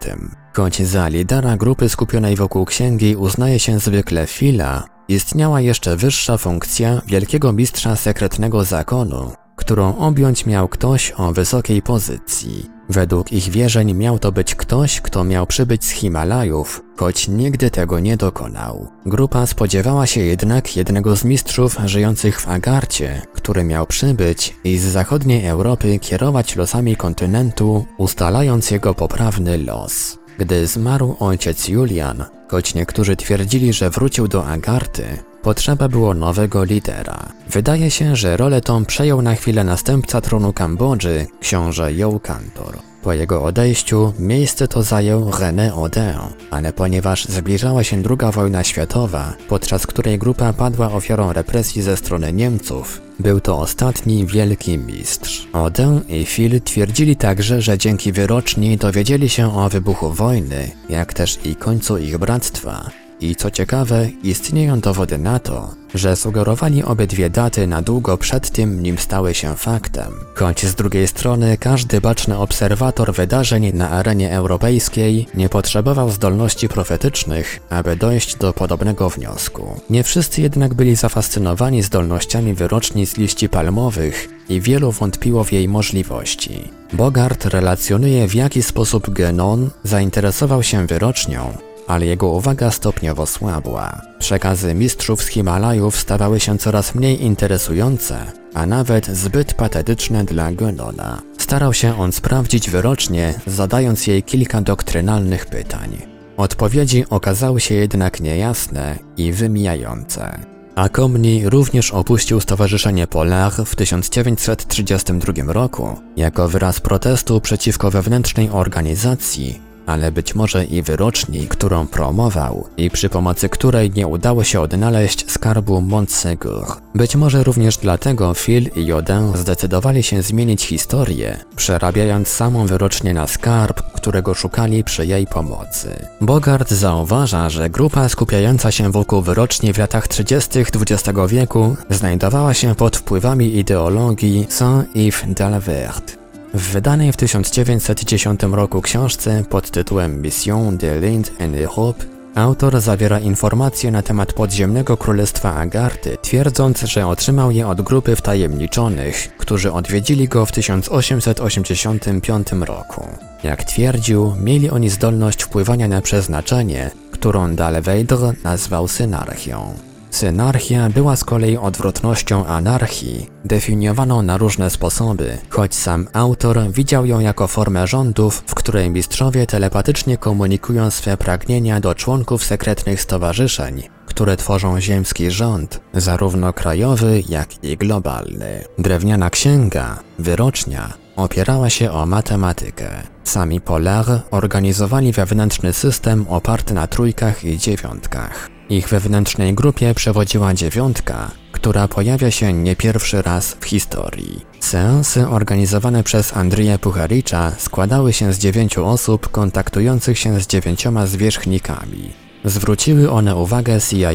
Choć 0.57 0.83
za 0.83 1.09
lidera 1.09 1.57
grupy 1.57 1.89
skupionej 1.89 2.37
wokół 2.37 2.65
księgi 2.65 3.17
uznaje 3.17 3.59
się 3.59 3.79
zwykle 3.79 4.27
Phila, 4.27 4.85
istniała 5.09 5.61
jeszcze 5.61 5.97
wyższa 5.97 6.39
funkcja 6.39 7.03
wielkiego 7.07 7.53
mistrza 7.53 7.97
sekretnego 7.97 8.65
zakonu, 8.65 9.33
którą 9.57 9.97
objąć 9.97 10.47
miał 10.47 10.69
ktoś 10.69 11.13
o 11.17 11.33
wysokiej 11.33 11.83
pozycji. 11.83 12.74
Według 12.89 13.33
ich 13.33 13.49
wierzeń 13.49 13.95
miał 13.95 14.19
to 14.19 14.33
być 14.33 14.55
ktoś, 14.55 15.01
kto 15.01 15.25
miał 15.25 15.47
przybyć 15.47 15.85
z 15.85 15.91
Himalajów, 15.91 16.83
choć 16.97 17.29
nigdy 17.29 17.71
tego 17.71 18.01
nie 18.01 18.17
dokonał. 18.17 18.89
Grupa 19.07 19.47
spodziewała 19.47 20.07
się 20.07 20.21
jednak 20.21 20.77
jednego 20.77 21.17
z 21.17 21.25
mistrzów 21.25 21.77
żyjących 21.85 22.41
w 22.41 22.49
Agarcie, 22.49 23.23
który 23.35 23.65
miał 23.65 23.87
przybyć 23.87 24.57
i 24.65 24.79
z 24.79 24.83
zachodniej 24.85 25.47
Europy 25.47 25.99
kierować 25.99 26.57
losami 26.57 26.97
kontynentu, 26.97 27.87
ustalając 27.99 28.71
jego 28.71 28.95
poprawny 28.95 29.59
los. 29.59 30.24
Gdy 30.39 30.67
zmarł 30.67 31.17
ojciec 31.21 31.69
Julian, 31.69 32.25
choć 32.49 32.75
niektórzy 32.75 33.17
twierdzili, 33.17 33.73
że 33.73 33.91
wrócił 33.91 34.29
do 34.29 34.47
Agarty, 34.47 35.05
potrzeba 35.43 35.89
było 35.89 36.15
nowego 36.15 36.65
lidera. 36.65 37.33
Wydaje 37.49 37.91
się, 37.91 38.17
że 38.17 38.37
rolę 38.37 38.61
tą 38.61 38.85
przejął 38.85 39.23
na 39.23 39.35
chwilę 39.35 39.65
następca 39.65 40.21
tronu 40.21 40.53
Kambodży, 40.53 41.27
książę 41.41 41.93
Joe 41.93 42.21
Kantor. 42.21 42.94
Po 43.05 43.13
jego 43.13 43.43
odejściu 43.43 44.13
miejsce 44.19 44.69
to 44.69 44.83
zajął 44.83 45.31
René 45.31 45.83
Odin, 45.83 46.19
ale 46.51 46.73
ponieważ 46.73 47.25
zbliżała 47.25 47.85
się 47.85 47.97
II 47.97 48.33
wojna 48.33 48.65
światowa, 48.65 49.35
podczas 49.49 49.87
której 49.87 50.19
grupa 50.19 50.53
padła 50.53 50.93
ofiarą 50.93 51.33
represji 51.33 51.83
ze 51.83 51.97
strony 51.97 52.33
Niemców, 52.33 53.01
był 53.19 53.41
to 53.41 53.59
ostatni 53.59 54.27
wielki 54.27 54.79
mistrz. 54.79 55.49
Odin 55.53 56.01
i 56.09 56.25
Phil 56.25 56.61
twierdzili 56.61 57.17
także, 57.17 57.63
że 57.63 57.79
dzięki 57.79 58.13
wyroczni 58.13 58.77
dowiedzieli 58.77 59.29
się 59.29 59.57
o 59.57 59.69
wybuchu 59.69 60.11
wojny, 60.11 60.71
jak 60.89 61.15
też 61.15 61.39
i 61.45 61.57
końcu 61.57 61.99
ich 61.99 62.19
bractwa, 62.19 62.91
i 63.21 63.37
co 63.37 63.51
ciekawe, 63.51 64.09
istnieją 64.23 64.81
dowody 64.81 65.19
na 65.19 65.39
to, 65.39 65.75
że 65.95 66.17
sugerowali 66.17 66.83
obydwie 66.83 67.31
daty 67.31 67.67
na 67.67 67.83
długo 67.83 68.19
przed 68.19 68.51
tym, 68.51 68.83
nim 68.83 68.99
stały 68.99 69.35
się 69.35 69.57
faktem. 69.57 70.13
Choć 70.35 70.67
z 70.67 70.75
drugiej 70.75 71.09
strony 71.09 71.59
każdy 71.59 72.01
baczny 72.01 72.39
obserwator 72.39 73.15
wydarzeń 73.15 73.73
na 73.73 73.91
arenie 73.91 74.33
europejskiej 74.33 75.27
nie 75.35 75.49
potrzebował 75.49 76.11
zdolności 76.11 76.69
profetycznych, 76.69 77.61
aby 77.71 77.97
dojść 77.97 78.37
do 78.37 78.53
podobnego 78.53 79.11
wniosku. 79.11 79.81
Nie 79.91 80.05
wszyscy 80.05 80.43
jednak 80.43 80.75
byli 80.75 80.97
zafascynowani 80.97 81.83
zdolnościami 81.83 82.55
wyroczni 82.55 83.07
z 83.07 83.17
liści 83.17 83.49
palmowych 83.49 84.29
i 84.49 84.61
wielu 84.61 84.93
wątpiło 84.93 85.45
w 85.45 85.53
jej 85.53 85.69
możliwości. 85.69 86.69
Bogart 86.93 87.45
relacjonuje 87.45 88.29
w 88.29 88.35
jaki 88.35 88.63
sposób 88.63 89.11
Genon 89.11 89.71
zainteresował 89.85 90.63
się 90.63 90.87
wyrocznią, 90.87 91.59
ale 91.87 92.07
jego 92.07 92.29
uwaga 92.29 92.71
stopniowo 92.71 93.27
słabła. 93.27 94.01
Przekazy 94.19 94.75
mistrzów 94.75 95.23
z 95.23 95.27
Himalajów 95.27 95.97
stawały 95.97 96.41
się 96.41 96.59
coraz 96.59 96.95
mniej 96.95 97.23
interesujące, 97.23 98.17
a 98.55 98.67
nawet 98.67 99.07
zbyt 99.07 99.55
patetyczne 99.55 100.25
dla 100.25 100.53
Genona. 100.53 101.23
Starał 101.39 101.75
się 101.75 101.99
on 101.99 102.13
sprawdzić 102.13 102.71
wyrocznie, 102.71 103.35
zadając 103.47 104.07
jej 104.07 104.23
kilka 104.23 104.61
doktrynalnych 104.61 105.47
pytań. 105.47 105.99
Odpowiedzi 106.37 107.05
okazały 107.11 107.61
się 107.61 107.75
jednak 107.75 108.21
niejasne 108.21 108.99
i 109.17 109.33
wymijające. 109.33 110.39
Akomni 110.75 111.49
również 111.49 111.91
opuścił 111.91 112.41
Stowarzyszenie 112.41 113.07
Polar 113.07 113.53
w 113.67 113.77
1932 113.77 115.53
roku 115.53 115.99
jako 116.17 116.49
wyraz 116.49 116.81
protestu 116.81 117.41
przeciwko 117.41 117.91
wewnętrznej 117.91 118.51
organizacji 118.51 119.74
ale 119.87 120.13
być 120.13 120.35
może 120.35 120.65
i 120.65 120.83
wyroczni, 120.83 121.47
którą 121.47 121.87
promował 121.87 122.69
i 122.77 122.91
przy 122.91 123.09
pomocy 123.09 123.49
której 123.49 123.91
nie 123.91 124.07
udało 124.07 124.45
się 124.45 124.61
odnaleźć 124.61 125.31
skarbu 125.31 125.81
Montsegur. 125.81 126.67
Być 126.95 127.17
może 127.17 127.45
również 127.45 127.77
dlatego 127.77 128.35
Phil 128.35 128.71
i 128.77 128.87
Jodin 128.87 129.37
zdecydowali 129.37 130.03
się 130.03 130.23
zmienić 130.23 130.65
historię, 130.65 131.39
przerabiając 131.57 132.29
samą 132.29 132.67
wyrocznie 132.67 133.15
na 133.15 133.27
skarb, 133.27 133.83
którego 133.93 134.35
szukali 134.35 134.85
przy 134.85 135.07
jej 135.07 135.27
pomocy. 135.27 136.07
Bogart 136.21 136.71
zauważa, 136.71 137.51
że 137.51 137.71
grupa 137.71 138.09
skupiająca 138.09 138.71
się 138.71 138.93
wokół 138.93 139.23
wyroczni 139.23 139.73
w 139.73 139.79
latach 139.79 140.09
30. 140.09 140.51
XX 140.59 141.19
wieku 141.29 141.77
znajdowała 141.91 142.55
się 142.55 142.75
pod 142.75 142.97
wpływami 142.97 143.57
ideologii 143.57 144.47
Saint-Yves 144.51 145.35
d'Alvert, 145.35 146.24
w 146.55 146.73
wydanej 146.73 147.13
w 147.13 147.17
1910 147.17 148.43
roku 148.43 148.83
książce 148.83 149.45
pod 149.51 149.71
tytułem 149.71 150.23
Mission 150.23 150.77
de 150.77 151.01
l'Inde 151.01 151.31
en 151.39 151.55
Europe 151.55 152.05
autor 152.35 152.81
zawiera 152.81 153.19
informacje 153.19 153.91
na 153.91 154.03
temat 154.03 154.33
podziemnego 154.33 154.97
królestwa 154.97 155.55
Agarty, 155.55 156.17
twierdząc, 156.23 156.81
że 156.81 157.07
otrzymał 157.07 157.51
je 157.51 157.69
od 157.69 157.83
grupy 157.83 158.17
wtajemniczonych, 158.17 159.37
którzy 159.39 159.73
odwiedzili 159.73 160.29
go 160.29 160.47
w 160.47 160.53
1885 160.53 162.53
roku. 162.53 163.09
Jak 163.43 163.65
twierdził, 163.65 164.35
mieli 164.41 164.71
oni 164.71 164.91
zdolność 164.91 165.43
wpływania 165.43 165.89
na 165.89 166.01
przeznaczenie, 166.01 166.91
którą 167.11 167.55
Dalveidr 167.55 168.17
nazwał 168.45 168.89
synarchią. 168.89 169.75
Synarchia 170.15 170.89
była 170.89 171.17
z 171.17 171.25
kolei 171.25 171.57
odwrotnością 171.57 172.47
anarchii, 172.47 173.31
definiowaną 173.45 174.23
na 174.23 174.37
różne 174.37 174.71
sposoby, 174.71 175.39
choć 175.51 175.75
sam 175.75 176.09
autor 176.13 176.61
widział 176.71 177.07
ją 177.07 177.21
jako 177.21 177.47
formę 177.47 177.87
rządów, 177.87 178.43
w 178.47 178.55
której 178.55 178.91
mistrzowie 178.91 179.47
telepatycznie 179.47 180.19
komunikują 180.19 180.91
swe 180.91 181.17
pragnienia 181.17 181.81
do 181.81 181.95
członków 181.95 182.45
sekretnych 182.45 183.01
stowarzyszeń, 183.01 183.83
które 184.07 184.37
tworzą 184.37 184.81
ziemski 184.81 185.31
rząd, 185.31 185.81
zarówno 185.95 186.53
krajowy, 186.53 187.23
jak 187.29 187.65
i 187.65 187.77
globalny. 187.77 188.65
Drewniana 188.79 189.31
księga, 189.31 189.99
wyrocznia, 190.19 190.93
opierała 191.17 191.71
się 191.71 191.91
o 191.91 192.07
matematykę. 192.07 192.91
Sami 193.25 193.61
Polar 193.61 194.07
organizowali 194.31 195.13
wewnętrzny 195.13 195.73
system 195.73 196.27
oparty 196.29 196.75
na 196.75 196.87
trójkach 196.87 197.45
i 197.45 197.59
dziewiątkach. 197.59 198.54
Ich 198.71 198.89
wewnętrznej 198.89 199.55
grupie 199.55 199.95
przewodziła 199.95 200.55
dziewiątka, 200.55 201.31
która 201.53 201.89
pojawia 201.89 202.31
się 202.31 202.53
nie 202.53 202.77
pierwszy 202.77 203.23
raz 203.23 203.57
w 203.61 203.65
historii. 203.65 204.41
Seansy 204.61 205.29
organizowane 205.29 206.03
przez 206.03 206.37
Andrija 206.37 206.79
Pucharicza 206.79 207.53
składały 207.59 208.13
się 208.13 208.33
z 208.33 208.39
dziewięciu 208.39 208.87
osób 208.87 209.29
kontaktujących 209.29 210.19
się 210.19 210.41
z 210.41 210.47
dziewięcioma 210.47 211.07
zwierzchnikami. 211.07 212.24
Zwróciły 212.45 213.11
one 213.11 213.37
uwagę 213.37 213.81
CIA 213.81 214.11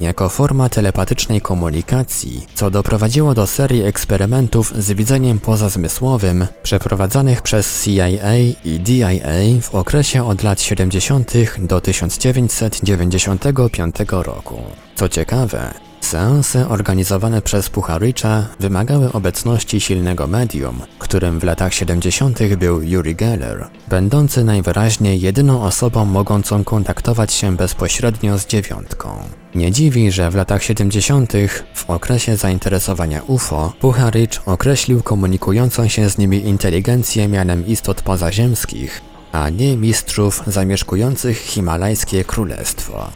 jako 0.00 0.28
forma 0.28 0.68
telepatycznej 0.68 1.40
komunikacji, 1.40 2.46
co 2.54 2.70
doprowadziło 2.70 3.34
do 3.34 3.46
serii 3.46 3.82
eksperymentów 3.82 4.72
z 4.78 4.92
widzeniem 4.92 5.38
pozazmysłowym 5.38 6.46
przeprowadzanych 6.62 7.42
przez 7.42 7.84
CIA 7.84 8.36
i 8.64 8.80
DIA 8.80 9.60
w 9.62 9.74
okresie 9.74 10.26
od 10.26 10.42
lat 10.42 10.60
70. 10.60 11.32
do 11.58 11.80
1995 11.80 13.94
roku. 14.10 14.62
Co 14.94 15.08
ciekawe, 15.08 15.89
Seanse 16.00 16.68
organizowane 16.68 17.42
przez 17.42 17.70
Pucharicza 17.70 18.46
wymagały 18.60 19.12
obecności 19.12 19.80
silnego 19.80 20.26
medium, 20.26 20.80
którym 20.98 21.40
w 21.40 21.44
latach 21.44 21.74
70. 21.74 22.38
był 22.56 22.82
Yuri 22.82 23.14
Geller, 23.14 23.68
będący 23.88 24.44
najwyraźniej 24.44 25.20
jedyną 25.20 25.62
osobą 25.62 26.04
mogącą 26.04 26.64
kontaktować 26.64 27.32
się 27.32 27.56
bezpośrednio 27.56 28.38
z 28.38 28.46
dziewiątką. 28.46 29.08
Nie 29.54 29.72
dziwi, 29.72 30.12
że 30.12 30.30
w 30.30 30.34
latach 30.34 30.62
70. 30.62 31.32
w 31.74 31.90
okresie 31.90 32.36
zainteresowania 32.36 33.22
UFO 33.26 33.72
Pucharicz 33.80 34.40
określił 34.46 35.02
komunikującą 35.02 35.88
się 35.88 36.10
z 36.10 36.18
nimi 36.18 36.46
inteligencję 36.46 37.28
mianem 37.28 37.66
istot 37.66 38.02
pozaziemskich, 38.02 39.00
a 39.32 39.50
nie 39.50 39.76
mistrzów 39.76 40.42
zamieszkujących 40.46 41.38
himalajskie 41.38 42.24
królestwo. 42.24 43.10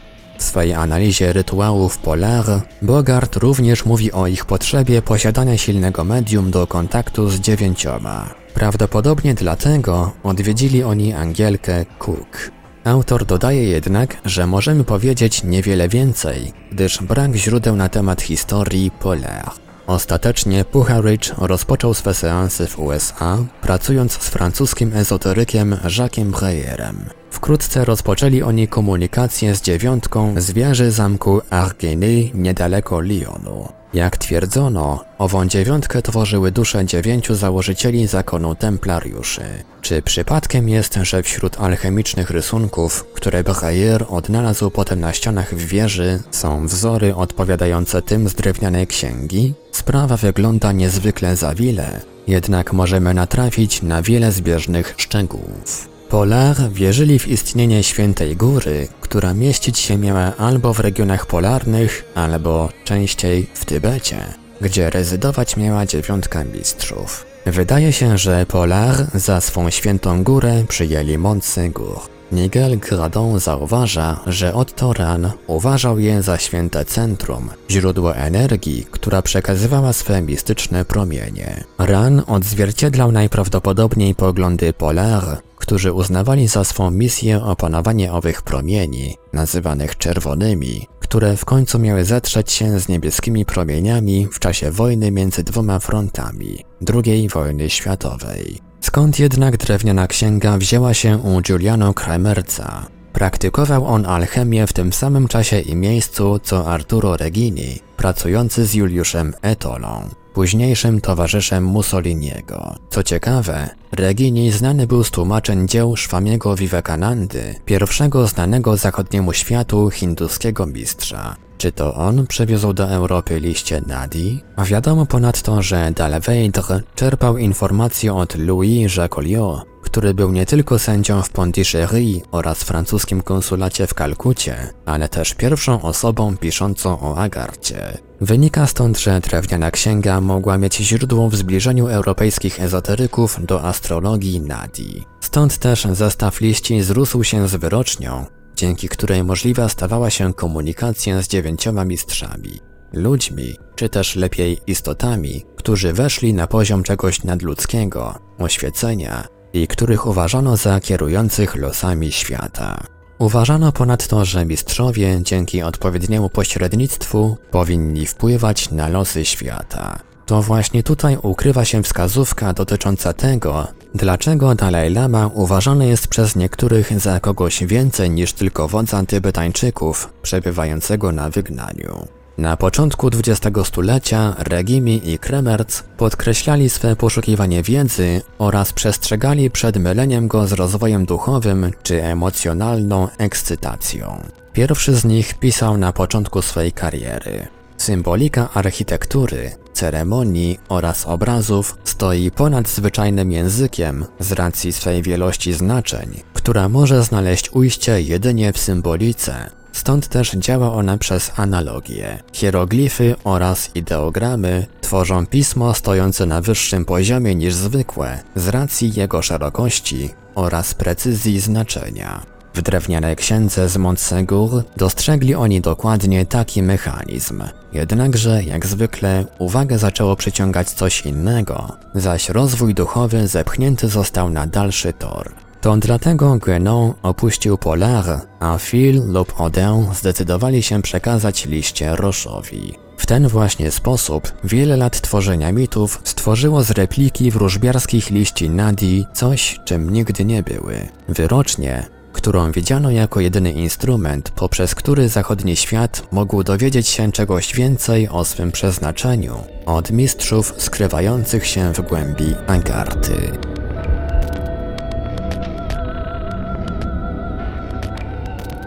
W 0.44 0.46
swojej 0.46 0.74
analizie 0.74 1.32
rytuałów 1.32 1.98
Polar, 1.98 2.44
Bogart 2.82 3.36
również 3.36 3.84
mówi 3.84 4.12
o 4.12 4.26
ich 4.26 4.44
potrzebie 4.44 5.02
posiadania 5.02 5.58
silnego 5.58 6.04
medium 6.04 6.50
do 6.50 6.66
kontaktu 6.66 7.30
z 7.30 7.40
dziewięcioma. 7.40 8.34
Prawdopodobnie 8.54 9.34
dlatego 9.34 10.12
odwiedzili 10.22 10.82
oni 10.82 11.12
Angielkę 11.12 11.84
Cook. 11.98 12.50
Autor 12.84 13.24
dodaje 13.24 13.64
jednak, 13.64 14.16
że 14.24 14.46
możemy 14.46 14.84
powiedzieć 14.84 15.44
niewiele 15.44 15.88
więcej, 15.88 16.52
gdyż 16.72 17.02
brak 17.02 17.34
źródeł 17.34 17.76
na 17.76 17.88
temat 17.88 18.22
historii 18.22 18.90
Polar. 18.90 19.50
Ostatecznie 19.86 20.64
Pucharich 20.64 21.38
rozpoczął 21.38 21.94
swe 21.94 22.14
seanse 22.14 22.66
w 22.66 22.78
USA, 22.78 23.38
pracując 23.60 24.12
z 24.12 24.28
francuskim 24.28 24.92
ezoterykiem 24.96 25.76
Jacquesem 25.98 26.30
Breyerem. 26.30 27.23
Wkrótce 27.34 27.84
rozpoczęli 27.84 28.42
oni 28.42 28.68
komunikację 28.68 29.54
z 29.54 29.62
dziewiątką 29.62 30.34
z 30.36 30.50
wieży 30.50 30.90
zamku 30.90 31.40
Argeny 31.50 32.30
niedaleko 32.34 33.00
Lyonu. 33.00 33.68
Jak 33.94 34.16
twierdzono, 34.16 35.04
ową 35.18 35.46
dziewiątkę 35.46 36.02
tworzyły 36.02 36.50
dusze 36.50 36.84
dziewięciu 36.86 37.34
założycieli 37.34 38.06
zakonu 38.06 38.54
templariuszy. 38.54 39.42
Czy 39.82 40.02
przypadkiem 40.02 40.68
jest, 40.68 40.94
że 41.02 41.22
wśród 41.22 41.60
alchemicznych 41.60 42.30
rysunków, 42.30 43.04
które 43.14 43.44
Breyer 43.44 44.04
odnalazł 44.08 44.70
potem 44.70 45.00
na 45.00 45.12
ścianach 45.12 45.54
w 45.54 45.66
wieży, 45.66 46.22
są 46.30 46.66
wzory 46.66 47.14
odpowiadające 47.14 48.02
tym 48.02 48.28
z 48.28 48.34
drewnianej 48.34 48.86
księgi? 48.86 49.54
Sprawa 49.72 50.16
wygląda 50.16 50.72
niezwykle 50.72 51.36
zawile, 51.36 52.00
jednak 52.26 52.72
możemy 52.72 53.14
natrafić 53.14 53.82
na 53.82 54.02
wiele 54.02 54.32
zbieżnych 54.32 54.94
szczegółów. 54.96 55.93
Polar 56.14 56.56
wierzyli 56.72 57.18
w 57.18 57.28
istnienie 57.28 57.82
Świętej 57.82 58.36
Góry, 58.36 58.88
która 59.00 59.34
mieścić 59.34 59.78
się 59.78 59.98
miała 59.98 60.36
albo 60.36 60.74
w 60.74 60.80
regionach 60.80 61.26
polarnych, 61.26 62.04
albo 62.14 62.68
częściej 62.84 63.46
w 63.54 63.64
Tybecie, 63.64 64.16
gdzie 64.60 64.90
rezydować 64.90 65.56
miała 65.56 65.86
dziewiątka 65.86 66.44
mistrzów. 66.44 67.26
Wydaje 67.46 67.92
się, 67.92 68.18
że 68.18 68.46
Polar 68.46 69.06
za 69.14 69.40
swą 69.40 69.70
świętą 69.70 70.24
górę 70.24 70.64
przyjęli 70.68 71.18
Montsegur. 71.18 72.00
Miguel 72.32 72.78
Gradon 72.78 73.40
zauważa, 73.40 74.20
że 74.26 74.54
Otto 74.54 74.92
Ran 74.92 75.30
uważał 75.46 75.98
je 75.98 76.22
za 76.22 76.38
święte 76.38 76.84
centrum, 76.84 77.50
źródło 77.70 78.16
energii, 78.16 78.86
która 78.90 79.22
przekazywała 79.22 79.92
swe 79.92 80.22
mistyczne 80.22 80.84
promienie. 80.84 81.64
Ran 81.78 82.22
odzwierciedlał 82.26 83.12
najprawdopodobniej 83.12 84.14
poglądy 84.14 84.72
Polar, 84.72 85.42
którzy 85.64 85.92
uznawali 85.92 86.48
za 86.48 86.64
swą 86.64 86.90
misję 86.90 87.44
opanowanie 87.44 88.12
owych 88.12 88.42
promieni, 88.42 89.16
nazywanych 89.32 89.98
czerwonymi, 89.98 90.86
które 91.00 91.36
w 91.36 91.44
końcu 91.44 91.78
miały 91.78 92.04
zetrzeć 92.04 92.52
się 92.52 92.80
z 92.80 92.88
niebieskimi 92.88 93.44
promieniami 93.44 94.28
w 94.32 94.38
czasie 94.38 94.70
wojny 94.70 95.10
między 95.10 95.42
dwoma 95.42 95.78
frontami 95.78 96.64
II 96.94 97.28
wojny 97.28 97.70
światowej. 97.70 98.58
Skąd 98.80 99.18
jednak 99.18 99.56
drewniana 99.56 100.06
księga 100.06 100.58
wzięła 100.58 100.94
się 100.94 101.18
u 101.18 101.40
Giuliano 101.40 101.94
Kramerca? 101.94 102.86
Praktykował 103.12 103.86
on 103.86 104.06
alchemię 104.06 104.66
w 104.66 104.72
tym 104.72 104.92
samym 104.92 105.28
czasie 105.28 105.60
i 105.60 105.76
miejscu 105.76 106.40
co 106.42 106.66
Arturo 106.72 107.16
Regini, 107.16 107.80
pracujący 107.96 108.66
z 108.66 108.74
Juliuszem 108.74 109.34
Etolą 109.42 110.08
późniejszym 110.34 111.00
towarzyszem 111.00 111.64
Mussoliniego. 111.64 112.74
Co 112.90 113.02
ciekawe, 113.02 113.68
Regini 113.92 114.50
znany 114.50 114.86
był 114.86 115.04
z 115.04 115.10
tłumaczeń 115.10 115.68
dzieł 115.68 115.96
Szwamiego 115.96 116.56
Vivekanandy, 116.56 117.54
pierwszego 117.64 118.26
znanego 118.26 118.76
zachodniemu 118.76 119.32
światu 119.32 119.90
hinduskiego 119.90 120.66
mistrza. 120.66 121.36
Czy 121.58 121.72
to 121.72 121.94
on 121.94 122.26
przywiózł 122.26 122.72
do 122.72 122.88
Europy 122.90 123.40
liście 123.40 123.82
Nadi? 123.86 124.40
A 124.56 124.64
wiadomo 124.64 125.06
ponadto, 125.06 125.62
że 125.62 125.92
Dalveidre 125.96 126.80
czerpał 126.94 127.38
informacje 127.38 128.14
od 128.14 128.34
Louis 128.34 128.96
Jacoliot, 128.96 129.73
który 129.94 130.14
był 130.14 130.32
nie 130.32 130.46
tylko 130.46 130.78
sędzią 130.78 131.22
w 131.22 131.30
Pondichéry 131.30 132.20
oraz 132.30 132.64
francuskim 132.64 133.22
konsulacie 133.22 133.86
w 133.86 133.94
Kalkucie, 133.94 134.68
ale 134.86 135.08
też 135.08 135.34
pierwszą 135.34 135.82
osobą 135.82 136.36
piszącą 136.36 137.00
o 137.00 137.18
Agarcie. 137.18 137.98
Wynika 138.20 138.66
stąd, 138.66 138.98
że 138.98 139.20
drewniana 139.20 139.70
księga 139.70 140.20
mogła 140.20 140.58
mieć 140.58 140.76
źródło 140.76 141.28
w 141.28 141.36
zbliżeniu 141.36 141.86
europejskich 141.86 142.60
ezoteryków 142.60 143.46
do 143.46 143.62
astrologii 143.62 144.40
Nadi. 144.40 145.04
Stąd 145.20 145.58
też 145.58 145.84
zestaw 145.92 146.40
liści 146.40 146.82
zrósł 146.82 147.24
się 147.24 147.48
z 147.48 147.54
wyrocznią, 147.54 148.26
dzięki 148.56 148.88
której 148.88 149.24
możliwa 149.24 149.68
stawała 149.68 150.10
się 150.10 150.34
komunikacja 150.34 151.22
z 151.22 151.28
dziewięcioma 151.28 151.84
mistrzami. 151.84 152.60
Ludźmi, 152.92 153.56
czy 153.74 153.88
też 153.88 154.16
lepiej 154.16 154.60
istotami, 154.66 155.44
którzy 155.56 155.92
weszli 155.92 156.34
na 156.34 156.46
poziom 156.46 156.82
czegoś 156.82 157.24
nadludzkiego, 157.24 158.14
oświecenia 158.38 159.34
i 159.54 159.66
których 159.66 160.06
uważano 160.06 160.56
za 160.56 160.80
kierujących 160.80 161.56
losami 161.56 162.12
świata. 162.12 162.80
Uważano 163.18 163.72
ponadto, 163.72 164.24
że 164.24 164.44
mistrzowie 164.44 165.18
dzięki 165.22 165.62
odpowiedniemu 165.62 166.30
pośrednictwu 166.30 167.36
powinni 167.50 168.06
wpływać 168.06 168.70
na 168.70 168.88
losy 168.88 169.24
świata. 169.24 169.98
To 170.26 170.42
właśnie 170.42 170.82
tutaj 170.82 171.16
ukrywa 171.22 171.64
się 171.64 171.82
wskazówka 171.82 172.52
dotycząca 172.52 173.12
tego, 173.12 173.66
dlaczego 173.94 174.54
Dalaj 174.54 174.90
Lama 174.90 175.30
uważany 175.34 175.86
jest 175.88 176.08
przez 176.08 176.36
niektórych 176.36 177.00
za 177.00 177.20
kogoś 177.20 177.64
więcej 177.64 178.10
niż 178.10 178.32
tylko 178.32 178.68
wodza 178.68 179.02
Tybetańczyków 179.06 180.12
przebywającego 180.22 181.12
na 181.12 181.30
wygnaniu. 181.30 182.08
Na 182.38 182.56
początku 182.56 183.08
XX 183.08 183.68
stulecia 183.68 184.34
Regimi 184.38 185.10
i 185.10 185.18
Kremerc 185.18 185.82
podkreślali 185.96 186.70
swe 186.70 186.96
poszukiwanie 186.96 187.62
wiedzy 187.62 188.22
oraz 188.38 188.72
przestrzegali 188.72 189.50
przed 189.50 189.76
myleniem 189.76 190.28
go 190.28 190.46
z 190.46 190.52
rozwojem 190.52 191.06
duchowym 191.06 191.70
czy 191.82 192.04
emocjonalną 192.04 193.08
ekscytacją. 193.18 194.22
Pierwszy 194.52 194.94
z 194.94 195.04
nich 195.04 195.34
pisał 195.34 195.78
na 195.78 195.92
początku 195.92 196.42
swojej 196.42 196.72
kariery. 196.72 197.46
Symbolika 197.76 198.48
architektury, 198.54 199.50
ceremonii 199.72 200.58
oraz 200.68 201.06
obrazów 201.06 201.78
stoi 201.84 202.30
ponad 202.30 202.68
zwyczajnym 202.68 203.32
językiem 203.32 204.04
z 204.20 204.32
racji 204.32 204.72
swej 204.72 205.02
wielości 205.02 205.52
znaczeń, 205.52 206.22
która 206.32 206.68
może 206.68 207.02
znaleźć 207.02 207.50
ujście 207.52 208.00
jedynie 208.00 208.52
w 208.52 208.58
symbolice, 208.58 209.50
Stąd 209.74 210.08
też 210.08 210.30
działa 210.30 210.72
ona 210.72 210.98
przez 210.98 211.32
analogię. 211.36 212.18
Hieroglify 212.32 213.14
oraz 213.24 213.70
ideogramy 213.74 214.66
tworzą 214.80 215.26
pismo 215.26 215.74
stojące 215.74 216.26
na 216.26 216.40
wyższym 216.40 216.84
poziomie 216.84 217.34
niż 217.34 217.54
zwykłe 217.54 218.18
z 218.34 218.48
racji 218.48 218.92
jego 218.94 219.22
szerokości 219.22 220.10
oraz 220.34 220.74
precyzji 220.74 221.40
znaczenia. 221.40 222.22
W 222.54 222.62
drewnianej 222.62 223.16
księdze 223.16 223.68
z 223.68 223.76
Montsegur 223.76 224.62
dostrzegli 224.76 225.34
oni 225.34 225.60
dokładnie 225.60 226.26
taki 226.26 226.62
mechanizm. 226.62 227.42
Jednakże, 227.72 228.42
jak 228.44 228.66
zwykle, 228.66 229.24
uwagę 229.38 229.78
zaczęło 229.78 230.16
przyciągać 230.16 230.70
coś 230.70 231.06
innego, 231.06 231.76
zaś 231.94 232.28
rozwój 232.28 232.74
duchowy 232.74 233.28
zepchnięty 233.28 233.88
został 233.88 234.30
na 234.30 234.46
dalszy 234.46 234.92
tor. 234.92 235.43
To 235.64 235.76
dlatego 235.76 236.38
Guénon 236.38 236.92
opuścił 237.02 237.58
Polar, 237.58 238.20
a 238.40 238.58
Phil 238.58 239.02
lub 239.12 239.40
Odin 239.40 239.94
zdecydowali 239.94 240.62
się 240.62 240.82
przekazać 240.82 241.46
liście 241.46 241.96
Roszowi. 241.96 242.74
W 242.96 243.06
ten 243.06 243.28
właśnie 243.28 243.70
sposób 243.70 244.32
wiele 244.44 244.76
lat 244.76 245.00
tworzenia 245.00 245.52
mitów 245.52 246.00
stworzyło 246.04 246.62
z 246.62 246.70
repliki 246.70 247.30
wróżbiarskich 247.30 248.10
liści 248.10 248.50
Nadi 248.50 249.06
coś, 249.12 249.60
czym 249.64 249.90
nigdy 249.90 250.24
nie 250.24 250.42
były. 250.42 250.88
Wyrocznie, 251.08 251.86
którą 252.12 252.52
widziano 252.52 252.90
jako 252.90 253.20
jedyny 253.20 253.52
instrument, 253.52 254.30
poprzez 254.30 254.74
który 254.74 255.08
zachodni 255.08 255.56
świat 255.56 256.02
mógł 256.12 256.42
dowiedzieć 256.42 256.88
się 256.88 257.12
czegoś 257.12 257.54
więcej 257.54 258.08
o 258.08 258.24
swym 258.24 258.52
przeznaczeniu 258.52 259.36
od 259.66 259.90
mistrzów 259.90 260.54
skrywających 260.58 261.46
się 261.46 261.72
w 261.72 261.80
głębi 261.80 262.34
Agarty. 262.46 263.32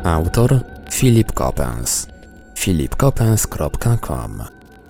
Autor 0.07 0.59
Filip 0.91 1.33
Coppens 1.33 2.07
philipcoppens.com 2.57 4.43